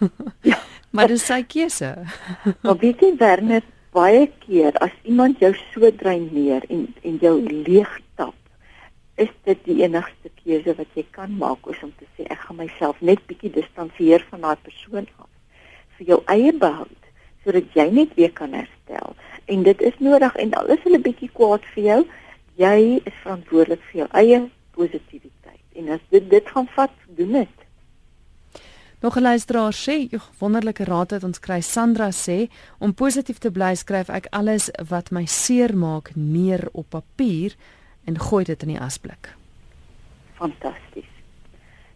ja, 0.50 0.56
maar 0.88 1.12
dis 1.12 1.26
sy 1.28 1.42
keuse. 1.44 1.90
maar 2.64 2.80
weet 2.80 3.04
jy 3.04 3.12
Werner, 3.20 3.66
baie 3.92 4.24
keer 4.46 4.72
as 4.80 4.94
iemand 5.04 5.42
jou 5.44 5.52
so 5.74 5.90
dreineer 6.00 6.64
en 6.72 6.86
en 7.04 7.20
jou 7.20 7.34
leeg 7.44 7.92
tap, 8.16 8.36
is 9.16 9.30
dit 9.44 9.64
die 9.64 9.82
enigste 9.82 10.30
keuse 10.42 10.74
wat 10.78 10.98
jy 10.98 11.04
kan 11.14 11.36
maak 11.38 11.66
om 11.66 11.92
te 11.98 12.06
sê 12.16 12.26
ek 12.26 12.40
gaan 12.46 12.58
myself 12.58 13.00
net 13.00 13.22
bietjie 13.30 13.52
distansieer 13.54 14.24
van 14.30 14.40
daai 14.46 14.56
persoon 14.66 15.06
af 15.18 15.30
vir 15.98 16.06
jou 16.12 16.20
eie 16.34 16.52
behoud 16.52 17.10
sodat 17.44 17.76
jy 17.76 17.84
net 17.92 18.14
weer 18.16 18.32
kan 18.32 18.54
herstel. 18.56 19.12
En 19.52 19.62
dit 19.62 19.82
is 19.84 19.96
nodig 20.00 20.36
en 20.40 20.54
al 20.56 20.70
is 20.72 20.80
hulle 20.86 21.00
bietjie 21.04 21.28
kwaad 21.36 21.64
vir 21.74 21.84
jou, 21.84 21.98
jy 22.56 22.78
is 23.04 23.18
verantwoordelik 23.20 23.82
vir 23.90 24.00
jou 24.00 24.08
eie 24.22 24.38
positiwiteit. 24.78 25.60
En 25.76 25.92
as 25.98 26.06
dit 26.14 26.30
dit 26.30 26.48
gaan 26.54 26.70
vat, 26.72 26.94
doen 27.18 27.36
dit. 27.42 27.60
Nog 29.04 29.16
'n 29.16 29.22
luisteraar 29.22 29.74
sê, 29.74 30.08
"Jog, 30.10 30.30
wonderlike 30.38 30.84
raad 30.84 31.10
wat 31.10 31.24
ons 31.24 31.38
kry. 31.38 31.60
Sandra 31.60 32.10
sê, 32.10 32.48
om 32.78 32.94
positief 32.94 33.38
te 33.38 33.50
bly, 33.50 33.74
skryf 33.74 34.08
ek 34.08 34.26
alles 34.30 34.70
wat 34.88 35.10
my 35.10 35.26
seer 35.26 35.76
maak 35.76 36.14
neer 36.14 36.68
op 36.72 36.88
papier 36.88 37.54
en 38.04 38.18
gooi 38.18 38.44
dit 38.44 38.62
in 38.62 38.68
die 38.68 38.80
asblik." 38.80 39.34
Fantasties. 40.40 41.12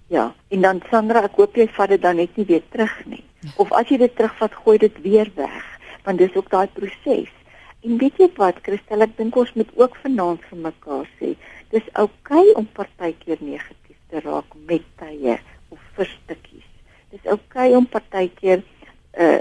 Ja, 0.06 0.34
en 0.48 0.60
dan 0.60 0.82
Sandra, 0.90 1.22
ek 1.22 1.36
hoop 1.36 1.56
jy 1.56 1.68
vat 1.68 1.88
dit 1.88 2.02
dan 2.02 2.16
net 2.16 2.36
nie 2.36 2.46
weer 2.46 2.62
terug 2.70 3.04
nie. 3.06 3.24
Of 3.56 3.72
as 3.72 3.88
jy 3.88 3.98
dit 3.98 4.16
terugvat, 4.16 4.54
gooi 4.54 4.78
dit 4.78 5.02
weer 5.02 5.30
weg, 5.34 5.64
want 6.04 6.18
dis 6.18 6.34
ook 6.34 6.50
daai 6.50 6.66
proses. 6.66 7.30
En 7.82 7.98
weet 7.98 8.16
jy 8.18 8.30
wat, 8.36 8.56
Christel, 8.62 9.04
ek 9.04 9.16
dink 9.16 9.36
ons 9.36 9.52
moet 9.54 9.68
ook 9.76 9.96
vanaand 10.02 10.40
vir 10.48 10.58
mekaar 10.58 11.06
sê, 11.20 11.36
dis 11.70 11.84
oukei 11.92 12.40
okay 12.40 12.54
om 12.56 12.66
partykeer 12.72 13.38
negatief 13.44 13.96
te 14.08 14.20
raak 14.24 14.56
met 14.68 14.84
tye 15.00 15.36
of 15.68 15.80
vir 15.96 16.08
stukkies 16.14 16.68
dis 17.12 17.24
oukei 17.24 17.68
okay 17.68 17.76
om 17.76 17.86
partykeer 17.86 18.64
uh 19.26 19.38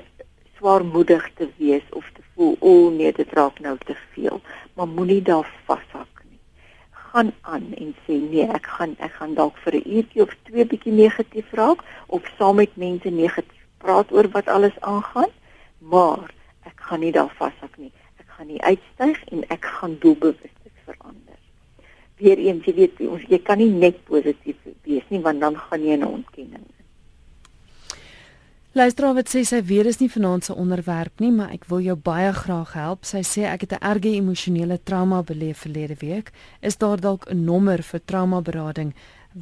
swaarmoedig 0.57 1.25
te 1.37 1.45
wees 1.59 1.85
of 1.93 2.05
te 2.17 2.23
voel 2.33 2.55
o 2.59 2.69
oh, 2.69 2.85
nee 2.93 3.11
dit 3.13 3.33
raak 3.37 3.59
nou 3.61 3.75
te 3.85 3.93
veel 4.15 4.41
maar 4.73 4.89
moenie 4.89 5.21
daar 5.21 5.45
nie 5.45 5.96
gaan 7.17 7.33
aan 7.41 7.73
en 7.73 7.95
sê 8.05 8.15
nee 8.31 8.45
ek 8.57 8.65
gaan 8.77 8.91
ek 9.05 9.13
gaan 9.19 9.33
dalk 9.33 9.55
vir 9.63 9.73
'n 9.77 9.89
uurtjie 9.95 10.21
of 10.21 10.33
twee 10.49 10.65
bietjie 10.71 10.93
negatief 10.93 11.47
raak 11.59 11.79
of 12.07 12.21
saam 12.37 12.55
met 12.61 12.77
mense 12.85 13.09
negatief 13.09 13.63
praat 13.83 14.11
oor 14.11 14.27
wat 14.35 14.47
alles 14.55 14.77
aangaan 14.91 15.31
maar 15.93 16.29
ek 16.69 16.77
gaan 16.87 16.99
nie 16.99 17.11
daar 17.11 17.33
vashak 17.39 17.73
nie. 17.77 17.91
Ek 18.21 18.29
gaan 18.35 18.47
nie 18.47 18.61
uitstyg 18.61 19.17
en 19.33 19.43
ek 19.55 19.65
gaan 19.65 19.97
doelbewus 19.99 20.53
dit 20.63 20.77
verander. 20.85 21.39
Weer 22.21 22.37
eens 22.37 22.65
jy 22.65 22.73
weet 22.81 23.01
ons 23.09 23.25
jy 23.33 23.39
kan 23.49 23.57
nie 23.57 23.71
net 23.85 24.03
positief 24.05 24.57
wees 24.83 25.07
nie 25.09 25.21
want 25.27 25.41
dan 25.41 25.57
gaan 25.57 25.81
jy 25.81 25.97
in 25.97 26.05
'n 26.05 26.13
ontkenning 26.19 26.67
Luisteraar 28.77 29.15
wat 29.17 29.31
sê 29.31 29.41
sy 29.41 29.57
weet 29.65 29.87
is 29.89 29.97
nie 29.97 30.09
vanaand 30.13 30.45
se 30.45 30.53
onderwerp 30.53 31.21
nie, 31.23 31.31
maar 31.33 31.49
ek 31.55 31.63
wil 31.71 31.79
jou 31.81 31.95
baie 31.97 32.29
graag 32.35 32.75
help. 32.77 33.07
Sy 33.09 33.23
sê 33.25 33.47
ek 33.49 33.63
het 33.65 33.71
'n 33.73 33.81
erge 33.81 34.11
emosionele 34.13 34.77
trauma 34.83 35.23
beleef 35.23 35.63
verlede 35.65 35.95
week. 35.99 36.29
Is 36.61 36.77
daar 36.77 37.01
dalk 37.01 37.25
'n 37.25 37.43
nommer 37.45 37.81
vir 37.81 38.01
traumaberading 38.05 38.93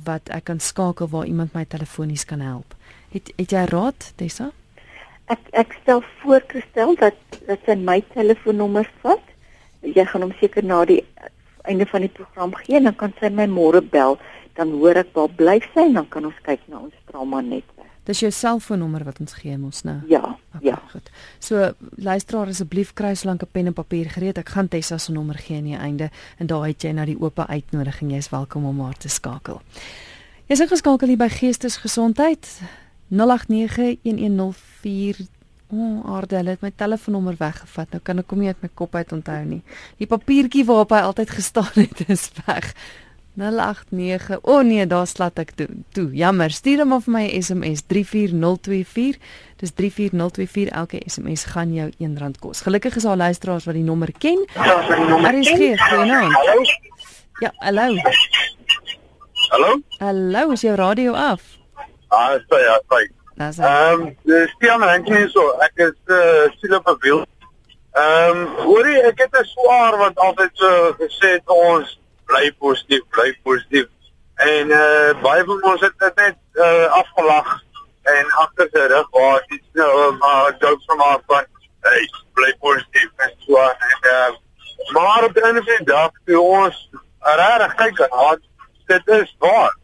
wat 0.05 0.29
ek 0.29 0.43
kan 0.43 0.59
skakel 0.59 1.07
waar 1.07 1.25
iemand 1.25 1.53
my 1.53 1.65
telefonies 1.65 2.25
kan 2.25 2.39
help? 2.39 2.75
Het 3.11 3.33
het 3.35 3.51
jy 3.51 3.65
raad, 3.65 4.13
Tessa? 4.15 4.51
Ek 5.27 5.39
ek 5.51 5.77
stel 5.81 6.01
voor 6.21 6.41
gestel 6.47 6.95
dat 6.95 7.15
dat 7.47 7.59
sy 7.65 7.75
my 7.75 8.03
telefoonnommer 8.13 8.89
vat. 9.01 9.23
Jy 9.81 10.05
gaan 10.05 10.21
hom 10.21 10.33
seker 10.39 10.63
na 10.63 10.85
die 10.85 11.03
einde 11.63 11.85
van 11.85 12.01
die 12.01 12.13
program 12.13 12.55
gee 12.55 12.77
en 12.77 12.83
dan 12.83 12.95
kan 12.95 13.13
sy 13.19 13.29
my 13.29 13.47
môre 13.47 13.81
bel. 13.81 14.17
Dan 14.53 14.71
hoor 14.71 14.95
ek 14.95 15.07
waar 15.13 15.29
bly 15.29 15.59
sy 15.73 15.81
en 15.81 15.93
dan 15.93 16.07
kan 16.07 16.25
ons 16.25 16.41
kyk 16.41 16.59
na 16.67 16.77
ons 16.77 16.93
trauma 17.05 17.41
net. 17.41 17.74
Dis 18.05 18.21
jou 18.21 18.31
selfoonnommer 18.31 19.03
wat 19.03 19.19
ons 19.19 19.33
gee 19.33 19.57
mos 19.57 19.83
nou. 19.83 20.01
Ja, 20.09 20.37
okay, 20.53 20.69
ja. 20.69 20.81
Goed. 20.91 21.09
So 21.39 21.73
luisteraar 21.97 22.47
asseblief 22.47 22.93
kry 22.93 23.15
so 23.15 23.27
lank 23.27 23.43
'n 23.43 23.47
pen 23.51 23.67
en 23.67 23.73
papier 23.73 24.09
gereed. 24.09 24.37
Ek 24.37 24.49
gaan 24.49 24.67
Tessa 24.67 24.97
se 24.97 25.11
nommer 25.11 25.35
gee 25.35 25.57
aan 25.57 25.63
die 25.63 25.77
einde 25.77 26.09
en 26.37 26.47
daar 26.47 26.67
het 26.67 26.83
jy 26.83 26.91
nou 26.91 27.05
die 27.05 27.19
oop 27.19 27.39
uitnodiging. 27.39 28.11
Jy's 28.11 28.29
welkom 28.29 28.65
om 28.65 28.81
haar 28.81 28.97
te 28.97 29.09
skakel. 29.09 29.61
Jy's 30.47 30.69
geskakel 30.69 31.07
hier 31.07 31.17
by 31.17 31.29
Geestesgesondheid 31.29 32.61
08911045 33.09 35.35
O, 35.73 35.77
oh, 35.77 36.15
Ardelle 36.15 36.53
het 36.53 36.61
my 36.61 36.69
telefoonnommer 36.77 37.35
weggevat. 37.39 37.89
Nou 37.89 38.01
kan 38.05 38.21
ek 38.21 38.29
hom 38.29 38.43
nie 38.43 38.51
uit 38.51 38.61
my 38.61 38.69
kop 38.77 38.95
uit 38.95 39.13
onthou 39.15 39.39
nie. 39.47 39.61
Die 39.97 40.07
papiertjie 40.09 40.65
waarop 40.67 40.93
hy 40.93 40.99
altyd 41.07 41.31
gestaan 41.33 41.71
het 41.73 42.03
is 42.15 42.27
weg. 42.45 42.69
089. 43.35 44.37
O 44.41 44.51
oh 44.51 44.63
nee, 44.63 44.87
daar 44.87 45.07
slat 45.07 45.39
ek 45.39 45.51
toe. 45.55 45.67
toe. 45.91 46.09
Jammer. 46.15 46.51
Stuur 46.51 46.83
hom 46.83 46.93
of 46.93 47.07
my 47.07 47.27
SMS 47.41 47.83
34024. 47.87 49.17
Dis 49.59 49.71
34024. 49.75 50.71
Elke 50.71 51.01
SMS 51.05 51.43
gaan 51.51 51.73
jou 51.73 51.89
R1 51.99 52.39
kos. 52.39 52.61
Gelukkig 52.61 52.95
is 52.95 53.03
daar 53.03 53.17
luisteraars 53.17 53.65
wat 53.65 53.75
die 53.75 53.83
nommer 53.83 54.11
ken. 54.17 54.47
Daar 54.53 55.35
is 55.35 55.49
geen 55.49 55.77
genoem. 55.77 56.31
Ja, 57.39 57.51
hallo. 57.57 57.95
Hallo? 59.49 59.81
Hallo, 59.97 60.51
is 60.51 60.61
jou 60.61 60.75
radio 60.75 61.13
af? 61.13 61.41
Ah, 62.07 62.39
sorry, 62.47 62.63
ja, 62.63 62.81
sorry. 62.87 63.11
Dis 63.35 63.57
Ehm, 63.57 64.01
um, 64.01 64.15
dis 64.23 64.51
Stian 64.55 64.81
Rankin 64.81 65.29
so. 65.29 65.49
Ek 65.59 65.71
is 65.75 65.93
uh 66.07 66.47
'n 66.71 66.97
wiel. 66.99 67.25
Ehm, 67.91 68.37
um, 68.37 68.47
hoorie, 68.63 69.01
ek 69.01 69.19
het 69.19 69.35
'n 69.39 69.43
swaar 69.43 69.97
wat 69.97 70.15
altyd 70.15 70.49
so 70.53 70.95
gesê 70.99 71.29
het 71.35 71.47
ons 71.47 71.99
bly 72.25 72.51
positief, 72.59 73.03
bly 73.09 73.37
positief. 73.43 73.87
En 74.35 74.73
uh 74.77 75.21
baie 75.21 75.43
van 75.43 75.63
ons 75.71 75.81
het 75.81 75.93
dit 75.99 76.15
net 76.15 76.37
uh 76.53 76.85
afgelag 77.01 77.53
en 78.15 78.31
agter 78.43 78.69
sy 78.71 78.87
rug 78.93 79.07
waar 79.11 79.45
dit 79.49 79.63
nou 79.73 80.15
maar 80.17 80.55
jokes 80.59 80.85
van 80.85 80.99
haar 80.99 81.21
van 81.27 81.45
hey, 81.87 82.09
bly 82.33 82.51
positief 82.59 83.25
en 83.27 83.31
so 83.45 83.61
en 83.61 84.09
uh 84.15 84.33
maar 84.93 85.23
op 85.23 85.33
die 85.33 85.43
einde 85.43 85.63
van 85.63 85.77
die 85.77 85.85
dag 85.85 86.11
toe 86.25 86.41
ons 86.41 86.89
regtig 87.19 87.75
kyk 87.75 88.01
aan 88.09 88.43
dit 88.85 89.07
is 89.07 89.35
waar. 89.39 89.77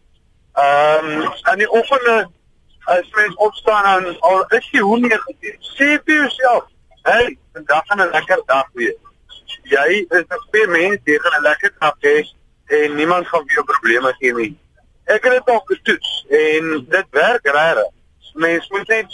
Ehm 0.53 1.05
um, 1.05 1.33
in 1.51 1.57
die 1.57 1.71
oggende 1.71 2.29
as 2.83 3.09
mens 3.11 3.35
opstaan 3.35 4.05
en 4.05 4.19
al 4.19 4.45
is 4.47 4.67
jy 4.71 4.79
hoe 4.79 4.99
negatief, 4.99 5.55
sê 5.77 5.95
vir 6.05 6.15
jouself, 6.15 6.65
hey, 7.01 7.37
vandag 7.53 7.85
gaan 7.87 8.01
'n 8.01 8.11
lekker 8.11 8.41
dag 8.45 8.67
wees. 8.73 8.99
Jy 9.63 10.05
is 10.09 10.25
'n 10.27 10.43
baie 10.51 10.67
mens, 10.67 10.99
jy 11.05 11.17
gaan 11.19 11.39
'n 11.39 11.43
lekker 11.43 11.71
dag 11.79 11.95
hê 11.99 12.17
en 12.65 12.95
niemand 12.95 13.27
gaan 13.27 13.43
vir 13.47 13.53
jou 13.53 13.65
probleme 13.65 14.13
gee 14.19 14.33
nie. 14.33 14.57
Ek 15.05 15.23
het 15.23 15.31
dit 15.31 15.49
al 15.49 15.63
getoets 15.65 16.25
en 16.29 16.85
dit 16.89 17.07
werk 17.09 17.45
regtig. 17.47 17.91
Mens 18.33 18.69
moet 18.69 18.87
net 18.87 19.07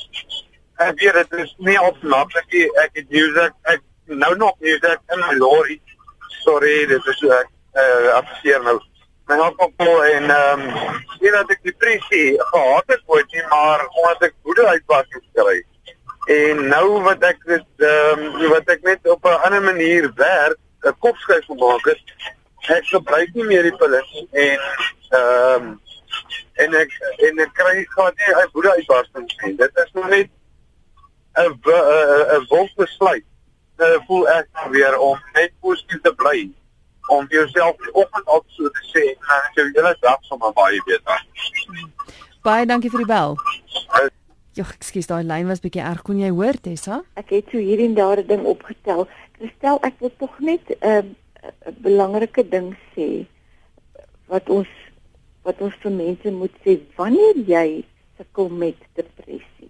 ek 0.78 1.00
weet 1.00 1.14
dit 1.14 1.40
is 1.40 1.56
nie 1.58 1.80
opmaklik 1.82 2.52
nie. 2.52 2.68
Ek 2.84 2.90
het 2.94 3.10
musiek, 3.10 3.54
ek 3.64 3.82
nou 4.06 4.36
nog 4.36 4.56
musiek 4.60 5.00
in 5.14 5.20
my 5.20 5.34
lorry. 5.38 5.82
Sorry, 6.44 6.86
dit 6.86 7.08
is 7.08 7.24
ek 7.24 7.50
uh, 7.74 8.14
afseer 8.22 8.62
nou 8.64 8.80
my 9.28 9.38
alkohol 9.44 10.04
en 10.04 10.30
ehm 10.32 10.62
um, 10.62 10.92
sien 11.18 11.34
dat 11.36 11.50
ek 11.52 11.66
depressie 11.68 12.38
gehad 12.52 12.94
het 12.94 13.02
ooit 13.06 13.34
nie 13.36 13.44
maar 13.50 13.84
omdat 13.88 14.30
ek 14.30 14.36
woede 14.48 14.68
uitwas 14.68 15.10
gekry. 15.16 15.58
En 16.28 16.68
nou 16.68 17.02
wat 17.02 17.24
ek 17.24 17.44
dit 17.48 17.84
ehm 17.88 18.24
um, 18.28 18.50
wat 18.52 18.68
ek 18.74 18.82
net 18.84 19.08
op 19.08 19.24
'n 19.26 19.42
ander 19.48 19.62
manier 19.63 20.12
werk, 20.16 20.60
'n 20.84 20.96
kopskuif 21.00 21.46
gemaak 21.46 21.86
het, 21.86 22.04
ek 22.68 22.86
gebruik 22.86 23.34
nie 23.34 23.46
meer 23.48 23.63
die 23.63 23.76
pille 23.76 24.02
en 24.32 24.60
ehm 25.10 25.63
um, 25.63 25.82
en 26.54 26.76
ek 26.76 26.92
en 27.28 27.40
ek 27.40 27.54
kry 27.54 27.86
gaan 27.96 28.13
nie 28.20 28.34
'n 28.36 28.50
woede 28.52 28.76
uitbarsting 28.76 29.32
nie. 29.42 29.56
Dit 29.56 29.72
is 29.86 29.92
nog 29.94 30.10
net 30.10 30.30
'n 31.38 31.52
'n 31.63 32.36
'n 32.36 32.46
wolkbesluit. 32.50 33.26
Ek 33.78 34.04
voel 34.08 34.30
ek 34.30 34.48
weer 34.70 34.98
om 35.00 35.20
net 35.34 35.52
positief 35.62 36.02
te 36.02 36.13
bly 36.13 36.52
om 37.08 37.26
jouself 37.30 37.76
die 37.78 37.94
oggend 37.94 38.28
op 38.28 38.44
so 38.48 38.70
te 38.70 38.84
sê 38.92 39.04
en 39.13 39.18
dan 39.28 39.52
jou 39.54 39.70
hele 39.74 39.98
dag 40.00 40.18
sommer 40.22 40.54
baie 40.54 40.84
beter. 40.84 41.26
Baie 42.42 42.66
dankie 42.66 42.90
vir 42.90 43.06
die 43.06 43.13
bel. 43.13 43.38
Ja, 44.58 44.63
ekskuus, 44.74 45.06
daai 45.06 45.22
lyn 45.22 45.46
was 45.52 45.60
bietjie 45.62 45.84
erg. 45.86 46.00
Kon 46.02 46.17
jy 46.17 46.32
hoor, 46.34 46.58
Tessa? 46.65 47.04
Ek 47.22 47.30
het 47.30 47.52
so 47.54 47.62
hier 47.62 47.78
en 47.84 47.93
daar 47.93 48.17
'n 48.17 48.28
ding 48.28 48.46
opgetel. 48.50 49.06
Kristel, 49.38 49.78
ek 49.86 50.00
wil 50.00 50.12
tog 50.17 50.39
net 50.39 50.63
'n 50.70 50.76
uh, 50.82 51.04
'n 51.70 51.76
belangrike 51.86 52.43
ding 52.50 52.74
sê 52.96 53.28
wat 54.28 54.50
ons 54.50 54.67
wat 55.43 55.62
ons 55.62 55.76
vir 55.84 55.91
mense 55.91 56.32
moet 56.32 56.56
sê 56.65 56.80
wanneer 56.96 57.38
jy 57.46 57.86
sukkel 58.17 58.50
met 58.50 58.76
depressie 58.96 59.70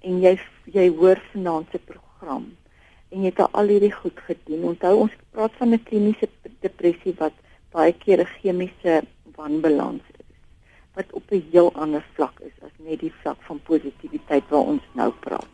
en 0.00 0.20
jy 0.20 0.34
jy 0.66 0.88
hoor 0.88 1.22
vanaand 1.32 1.70
se 1.70 1.78
program 1.78 2.44
en 3.12 3.22
jy 3.22 3.30
het 3.30 3.40
al 3.52 3.68
hierdie 3.68 3.94
goed 3.94 4.18
gedoen. 4.26 4.64
Onthou 4.74 4.94
ons 5.06 5.14
praat 5.30 5.52
van 5.60 5.72
'n 5.72 5.82
kliniese 5.82 6.28
depressie 6.60 7.14
wat 7.18 7.34
baie 7.70 7.92
keer 7.92 8.20
'n 8.20 8.32
chemiese 8.40 9.02
wanbalans 9.36 10.02
is 10.18 10.26
wat 10.94 11.12
op 11.12 11.30
'n 11.30 11.44
heel 11.52 11.72
ander 11.74 12.04
vlak 12.14 12.40
is 12.40 12.61
net 12.92 13.00
die 13.00 13.14
vlak 13.22 13.40
van 13.48 13.60
positiwiteit 13.68 14.48
waar 14.52 14.70
ons 14.76 14.86
nou 14.98 15.10
praat. 15.24 15.48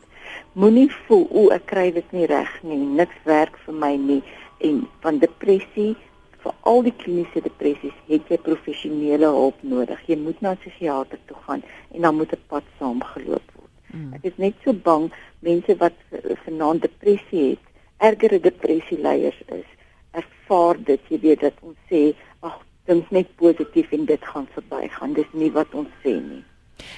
Moenie 0.58 0.88
voel 1.06 1.24
o, 1.30 1.46
ek 1.54 1.68
kry 1.70 1.88
dit 1.94 2.12
nie 2.16 2.26
reg 2.28 2.50
nie, 2.66 2.80
niks 2.98 3.16
werk 3.28 3.56
vir 3.64 3.76
my 3.84 3.94
nie 3.96 4.20
en 4.66 4.82
van 5.04 5.20
depressie 5.22 5.94
vir 6.42 6.54
al 6.70 6.84
die 6.86 6.94
kliniese 7.02 7.42
depressies 7.44 7.96
het 8.08 8.30
jy 8.30 8.38
professionele 8.42 9.30
hulp 9.34 9.62
nodig. 9.62 10.00
Jy 10.10 10.18
moet 10.22 10.40
na 10.42 10.52
'n 10.52 10.60
psigiatër 10.62 11.20
toe 11.26 11.38
gaan 11.46 11.62
en 11.94 12.02
dan 12.02 12.16
moet 12.16 12.32
'n 12.32 12.46
pad 12.48 12.64
saamgeloop 12.78 13.48
word. 13.56 13.74
Mm. 13.94 14.14
Ek 14.14 14.24
is 14.24 14.36
net 14.36 14.54
so 14.64 14.72
bang 14.72 15.10
mense 15.40 15.76
wat 15.76 15.96
vanaand 16.44 16.82
depressie 16.82 17.50
het, 17.50 17.64
ergere 17.98 18.40
depressie 18.40 18.98
leiers 18.98 19.40
is, 19.46 19.68
ervaar 20.12 20.76
dit, 20.84 21.00
jy 21.08 21.18
weet 21.20 21.40
dat 21.40 21.56
ons 21.60 21.78
sê, 21.90 22.14
ag, 22.40 22.58
dink 22.86 23.10
net 23.10 23.28
positief 23.36 23.92
en 23.92 24.04
dit 24.04 24.24
gaan 24.24 24.46
verbygaan. 24.54 25.12
Dis 25.12 25.32
nie 25.32 25.50
wat 25.52 25.74
ons 25.74 25.90
sê 26.04 26.14
nie. 26.20 26.44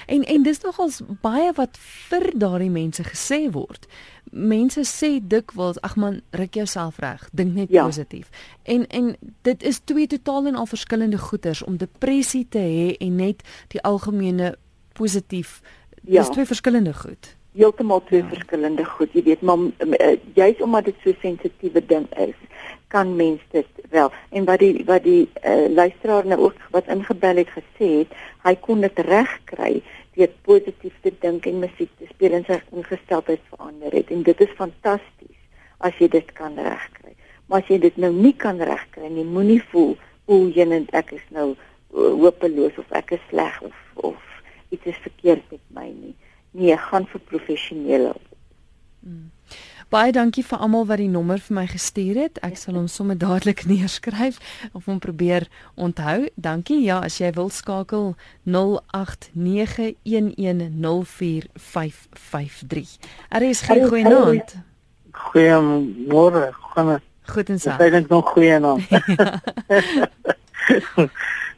En 0.05 0.23
en 0.23 0.43
dis 0.43 0.61
nogals 0.61 1.01
baie 1.21 1.51
wat 1.55 1.77
vir 2.09 2.31
daardie 2.35 2.69
mense 2.69 3.03
gesê 3.03 3.51
word. 3.51 3.87
Mense 4.31 4.83
sê 4.87 5.19
dikwels, 5.19 5.79
ag 5.81 5.95
man, 5.95 6.21
ruk 6.31 6.55
jouself 6.55 6.99
reg, 7.03 7.27
dink 7.31 7.53
net 7.53 7.69
ja. 7.69 7.85
positief. 7.85 8.29
En 8.63 8.87
en 8.87 9.15
dit 9.41 9.63
is 9.63 9.81
twee 9.83 10.07
totaal 10.07 10.47
en 10.47 10.55
al 10.55 10.65
verskillende 10.65 11.17
goeters 11.17 11.63
om 11.63 11.77
depressie 11.77 12.45
te 12.49 12.63
hê 12.63 12.95
en 12.99 13.15
net 13.15 13.43
die 13.67 13.81
algemene 13.81 14.55
positief. 14.93 15.61
Ja. 16.01 16.21
Dis 16.21 16.29
twee 16.29 16.45
verskillende 16.45 16.93
goed. 16.93 17.35
Heeltemal 17.51 18.03
twee 18.03 18.21
ja. 18.21 18.27
verskillende 18.27 18.85
goed, 18.85 19.13
jy 19.13 19.23
weet, 19.23 19.41
maar 19.41 19.57
uh, 19.57 20.15
juist 20.33 20.61
omdat 20.61 20.85
dit 20.85 20.95
so 21.03 21.13
sensitiewe 21.19 21.83
ding 21.85 22.07
is, 22.15 22.37
kan 22.91 23.15
mens 23.15 23.41
dit 23.55 23.67
wel. 23.89 24.11
En 24.29 24.45
wat 24.45 24.59
die 24.59 24.83
wat 24.85 25.03
die 25.07 25.29
uh, 25.43 25.67
luisteraar 25.71 26.27
nou 26.27 26.39
ook 26.47 26.59
wat 26.75 26.91
ingebel 26.91 27.41
het 27.41 27.51
gesê 27.55 27.89
het, 28.03 28.15
hy 28.43 28.55
kon 28.59 28.83
dit 28.83 28.99
regkry 29.07 29.81
deur 30.17 30.31
positief 30.47 30.95
te 31.01 31.13
dink 31.23 31.47
en 31.47 31.63
musiek 31.63 31.91
te 31.97 32.09
speel 32.09 32.35
en 32.35 32.47
sy 32.47 32.59
ingesteldheid 32.75 33.43
verander 33.53 33.95
het. 33.95 34.11
En 34.11 34.23
dit 34.27 34.43
is 34.43 34.57
fantasties 34.59 35.39
as 35.79 35.97
jy 36.03 36.11
dit 36.11 36.31
kan 36.37 36.57
regkry. 36.59 37.15
Maar 37.47 37.63
as 37.63 37.71
jy 37.71 37.79
dit 37.83 37.99
nou 37.99 38.11
nie 38.15 38.33
kan 38.37 38.59
regkry 38.59 39.09
nie, 39.09 39.27
moenie 39.27 39.61
voel 39.71 39.95
o, 40.27 40.47
jy 40.47 40.67
net 40.69 40.91
ek 40.95 41.15
is 41.17 41.23
nou 41.35 41.51
uh, 41.53 42.11
hopeloos 42.21 42.77
of 42.79 42.91
ek 42.95 43.15
is 43.17 43.23
sleg 43.29 43.57
of 43.67 43.77
of 44.11 44.19
iets 44.71 44.87
is 44.87 44.99
verkeerd 45.03 45.43
met 45.51 45.63
my 45.75 45.87
nie. 45.91 46.15
Nee, 46.55 46.75
gaan 46.79 47.07
vir 47.11 47.23
professionele. 47.27 48.13
Hmm. 49.03 49.31
Baie 49.91 50.13
dankie 50.15 50.39
vir 50.47 50.61
almal 50.63 50.85
wat 50.87 51.01
die 51.01 51.11
nommer 51.11 51.35
vir 51.43 51.51
my 51.57 51.65
gestuur 51.67 52.15
het. 52.15 52.39
Ek 52.47 52.55
sal 52.55 52.77
hom 52.79 52.87
sommer 52.87 53.17
dadelik 53.19 53.65
neerskryf 53.71 54.39
of 54.71 54.85
hom 54.87 55.03
probeer 55.03 55.51
onthou. 55.75 56.31
Dankie. 56.39 56.79
Ja, 56.85 57.03
as 57.03 57.19
jy 57.19 57.27
wil 57.35 57.51
skakel 57.51 58.15
0891104553. 58.47 58.55
Er 63.35 63.43
is 63.43 63.61
geen 63.67 63.83
goeie 63.91 64.07
naam. 64.07 64.39
Goeiemôre. 65.11 66.55
Gaan 66.71 67.01
Goed 67.27 67.51
en 67.51 67.59
saam. 67.59 67.75
Ek 67.83 67.91
dink 67.91 68.07
nog 68.07 68.31
goeie 68.31 68.59
naam. 68.63 68.79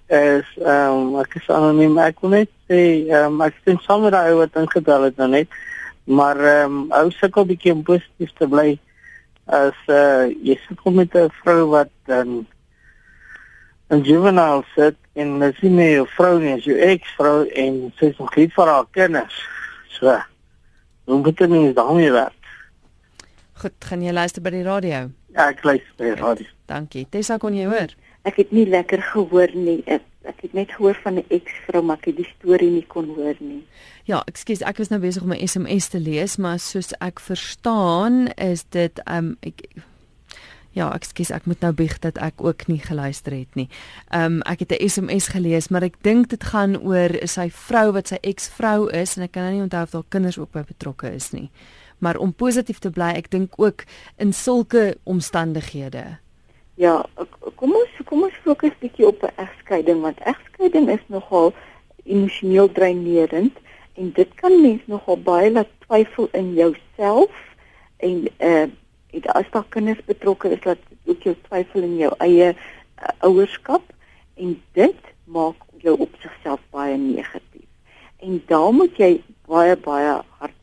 es 0.09 0.49
ehm 0.57 0.97
um, 0.97 1.21
ek 1.21 1.37
is 1.37 1.45
anoniem. 1.53 2.01
Ek 2.01 2.17
wil 2.25 2.33
net 2.39 2.49
sê 2.65 2.81
ehm 3.13 3.37
um, 3.37 3.45
ek 3.45 3.61
sien 3.61 3.77
sommer 3.85 4.09
daai 4.17 4.33
wat 4.41 4.57
ingebel 4.57 5.01
het 5.11 5.21
nou 5.21 5.29
net. 5.37 5.49
Maar 6.03 6.37
ehm 6.37 6.71
um, 6.71 6.91
ou 6.91 7.11
sukkel 7.11 7.45
bietjie 7.45 7.71
om 7.71 7.83
positief 7.83 8.33
te 8.37 8.47
bly 8.47 8.79
as 9.45 9.77
uh 9.87 10.27
jy 10.43 10.57
sukkel 10.67 10.91
met 10.91 11.15
'n 11.15 11.31
vrou 11.43 11.69
wat 11.69 11.89
dan 12.05 12.27
um, 12.27 12.45
'n 13.89 14.03
juvenile 14.03 14.63
sit 14.75 14.95
en 15.13 15.53
sien 15.59 15.75
nie 15.75 15.91
jou 15.93 16.07
vrou 16.07 16.39
nie, 16.39 16.59
jou 16.59 16.77
ex-vrou 16.77 17.47
en 17.47 17.93
sy 17.97 18.05
is 18.05 18.17
nog 18.17 18.35
lief 18.35 18.53
vir 18.53 18.67
haar 18.67 18.85
kinders. 18.91 19.43
So. 19.87 20.21
Hoe 21.03 21.17
moet 21.17 21.37
dit 21.37 21.49
mens 21.49 21.73
daarmee 21.75 22.11
werk? 22.11 22.43
Goed, 23.53 23.73
gaan 23.79 24.01
jy 24.01 24.11
luister 24.11 24.41
by 24.41 24.53
die 24.55 24.63
radio? 24.63 25.09
Ja, 25.35 25.49
ek 25.49 25.63
luister 25.63 25.93
by 25.99 26.03
die 26.09 26.15
radio. 26.21 26.47
Dankie. 26.71 27.03
Tessa 27.11 27.37
kon 27.37 27.55
jy 27.57 27.67
hoor? 27.67 27.91
Ek 28.23 28.39
het 28.39 28.53
nie 28.55 28.65
lekker 28.71 29.03
gehoor 29.11 29.51
nie. 29.55 29.81
Ek 29.85 30.05
ek 30.23 30.41
het 30.41 30.53
net 30.53 30.71
gehoor 30.71 30.95
van 31.03 31.15
'n 31.19 31.25
ex-vrou, 31.29 31.83
maar 31.83 31.97
ek 31.97 32.05
het 32.05 32.15
die 32.17 32.33
storie 32.39 32.69
nie 32.69 32.85
kon 32.87 33.05
hoor 33.15 33.35
nie. 33.39 33.63
Ja, 34.03 34.23
ekskuus, 34.25 34.61
ek 34.61 34.77
was 34.77 34.89
nou 34.89 35.01
besig 35.01 35.23
om 35.23 35.33
'n 35.33 35.47
SMS 35.47 35.87
te 35.87 35.99
lees, 35.99 36.37
maar 36.37 36.59
soos 36.59 36.93
ek 36.99 37.19
verstaan, 37.19 38.27
is 38.37 38.63
dit 38.69 39.01
um 39.05 39.37
ek 39.41 39.61
Ja, 40.73 40.87
ekskuus, 40.95 41.29
ek 41.29 41.45
moet 41.45 41.61
nou 41.61 41.69
bieg 41.73 41.99
dat 42.01 42.17
ek 42.17 42.41
ook 42.41 42.65
nie 42.67 42.79
geluister 42.81 43.31
het 43.31 43.55
nie. 43.55 43.67
Um 44.09 44.41
ek 44.41 44.59
het 44.59 44.71
'n 44.71 44.89
SMS 44.89 45.27
gelees, 45.27 45.67
maar 45.69 45.83
ek 45.83 46.01
dink 46.01 46.29
dit 46.29 46.43
gaan 46.43 46.77
oor 46.77 47.27
sy 47.27 47.49
vrou 47.49 47.91
wat 47.91 48.07
sy 48.07 48.17
eksvrou 48.21 48.89
is 48.89 49.17
en 49.17 49.23
ek 49.23 49.31
kan 49.31 49.43
nou 49.43 49.53
nie 49.53 49.61
onthou 49.61 49.83
of 49.83 49.91
daar 49.91 50.03
kinders 50.09 50.37
ook 50.37 50.51
by 50.51 50.63
betrokke 50.63 51.13
is 51.13 51.31
nie. 51.31 51.51
Maar 51.99 52.17
om 52.17 52.33
positief 52.33 52.79
te 52.79 52.89
bly, 52.89 53.13
ek 53.15 53.29
dink 53.29 53.53
ook 53.57 53.85
in 54.17 54.33
sulke 54.33 54.97
omstandighede. 55.03 56.17
Ja, 56.75 57.05
kom 57.55 57.75
ons 57.77 57.97
kom 58.09 58.23
ons 58.25 58.37
fokus 58.43 58.73
bietjie 58.81 59.05
op 59.05 59.21
'n 59.23 59.35
egskeiding 59.45 60.01
want 60.01 60.19
egskeiding 60.19 60.89
is 60.89 61.03
nogal 61.07 61.53
emosioneel 62.03 62.71
dreinerend 62.71 63.57
en 63.93 64.11
dit 64.11 64.33
kan 64.33 64.61
mens 64.61 64.81
nogal 64.85 65.17
baie 65.21 65.51
laat 65.51 65.69
twyfel 65.85 66.27
in 66.31 66.53
jouself 66.53 67.31
en 67.97 68.27
uh 68.39 68.67
en 69.13 69.23
as 69.37 69.49
daar 69.51 69.65
kinders 69.69 70.01
betrokke 70.05 70.49
is 70.49 70.63
laat 70.63 70.81
ook 71.05 71.21
jou 71.21 71.35
twyfel 71.47 71.81
in 71.81 71.97
jou 71.97 72.11
eie 72.17 72.49
uh, 72.49 73.09
ouerskap 73.19 73.83
en 74.33 74.61
dit 74.73 75.01
maak 75.23 75.55
jou 75.77 75.93
op 75.99 76.09
sigself 76.19 76.59
baie 76.69 76.97
negatief. 76.97 77.69
En 78.17 78.41
daar 78.47 78.73
moet 78.73 78.97
jy 78.97 79.21
baie 79.45 79.75
baie 79.77 80.17
hard 80.39 80.57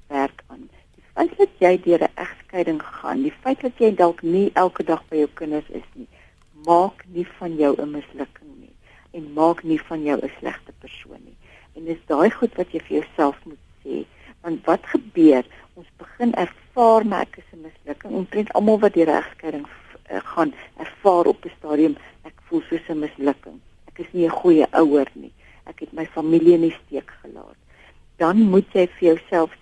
feit 1.20 1.36
dat 1.36 1.48
jy 1.58 1.76
deur 1.84 2.02
'n 2.02 2.16
egskeiding 2.16 2.82
gaan, 2.82 3.22
die 3.22 3.32
feit 3.42 3.60
dat 3.60 3.76
jy 3.78 3.94
dalk 3.94 4.22
nie 4.22 4.50
elke 4.54 4.84
dag 4.84 5.02
by 5.08 5.16
jou 5.16 5.28
kinders 5.34 5.68
is 5.68 5.88
nie, 5.94 6.06
maak 6.64 7.04
nie 7.12 7.26
van 7.38 7.56
jou 7.56 7.74
'n 7.76 7.90
mislukking 7.90 8.52
nie 8.60 8.74
en 9.12 9.32
maak 9.32 9.62
nie 9.62 9.80
van 9.88 10.02
jou 10.02 10.18
'n 10.22 10.30
slegte 10.38 10.72
persoon 10.80 11.20
nie. 11.24 11.36
En 11.76 11.84
dis 11.84 12.00
daai 12.06 12.30
goed 12.30 12.54
wat 12.56 12.72
jy 12.72 12.80
vir 12.80 12.96
jouself 12.96 13.36
moet 13.44 13.58
sê, 13.84 14.04
want 14.40 14.64
wat 14.64 14.80
gebeur? 14.86 15.44
Ons 15.74 15.86
begin 15.98 16.32
ervaar 16.34 17.06
maar 17.06 17.20
ek 17.20 17.36
is 17.36 17.52
'n 17.52 17.60
mislukking. 17.68 18.12
Omtrent 18.12 18.52
almal 18.52 18.78
wat 18.78 18.94
deur 18.94 19.08
egskeiding 19.08 19.66
uh, 20.10 20.20
gaan, 20.24 20.54
ervaar 20.76 21.26
op 21.26 21.44
'n 21.44 21.52
stadium 21.58 21.96
ek 22.22 22.34
voel 22.48 22.62
soos 22.62 22.88
'n 22.88 22.98
mislukking. 22.98 23.60
Ek 23.88 23.98
is 23.98 24.12
nie 24.12 24.24
'n 24.24 24.40
goeie 24.42 24.66
ouer 24.72 25.08
nie. 25.12 25.32
Ek 25.66 25.80
het 25.80 25.92
my 25.92 26.06
familie 26.06 26.54
in 26.54 26.60
die 26.60 26.76
steek 26.84 27.10
gelaat. 27.22 27.60
Dan 28.16 28.36
moet 28.36 28.72
jy 28.72 28.86
vir 28.86 29.08
jouself 29.08 29.50
dit 29.50 29.59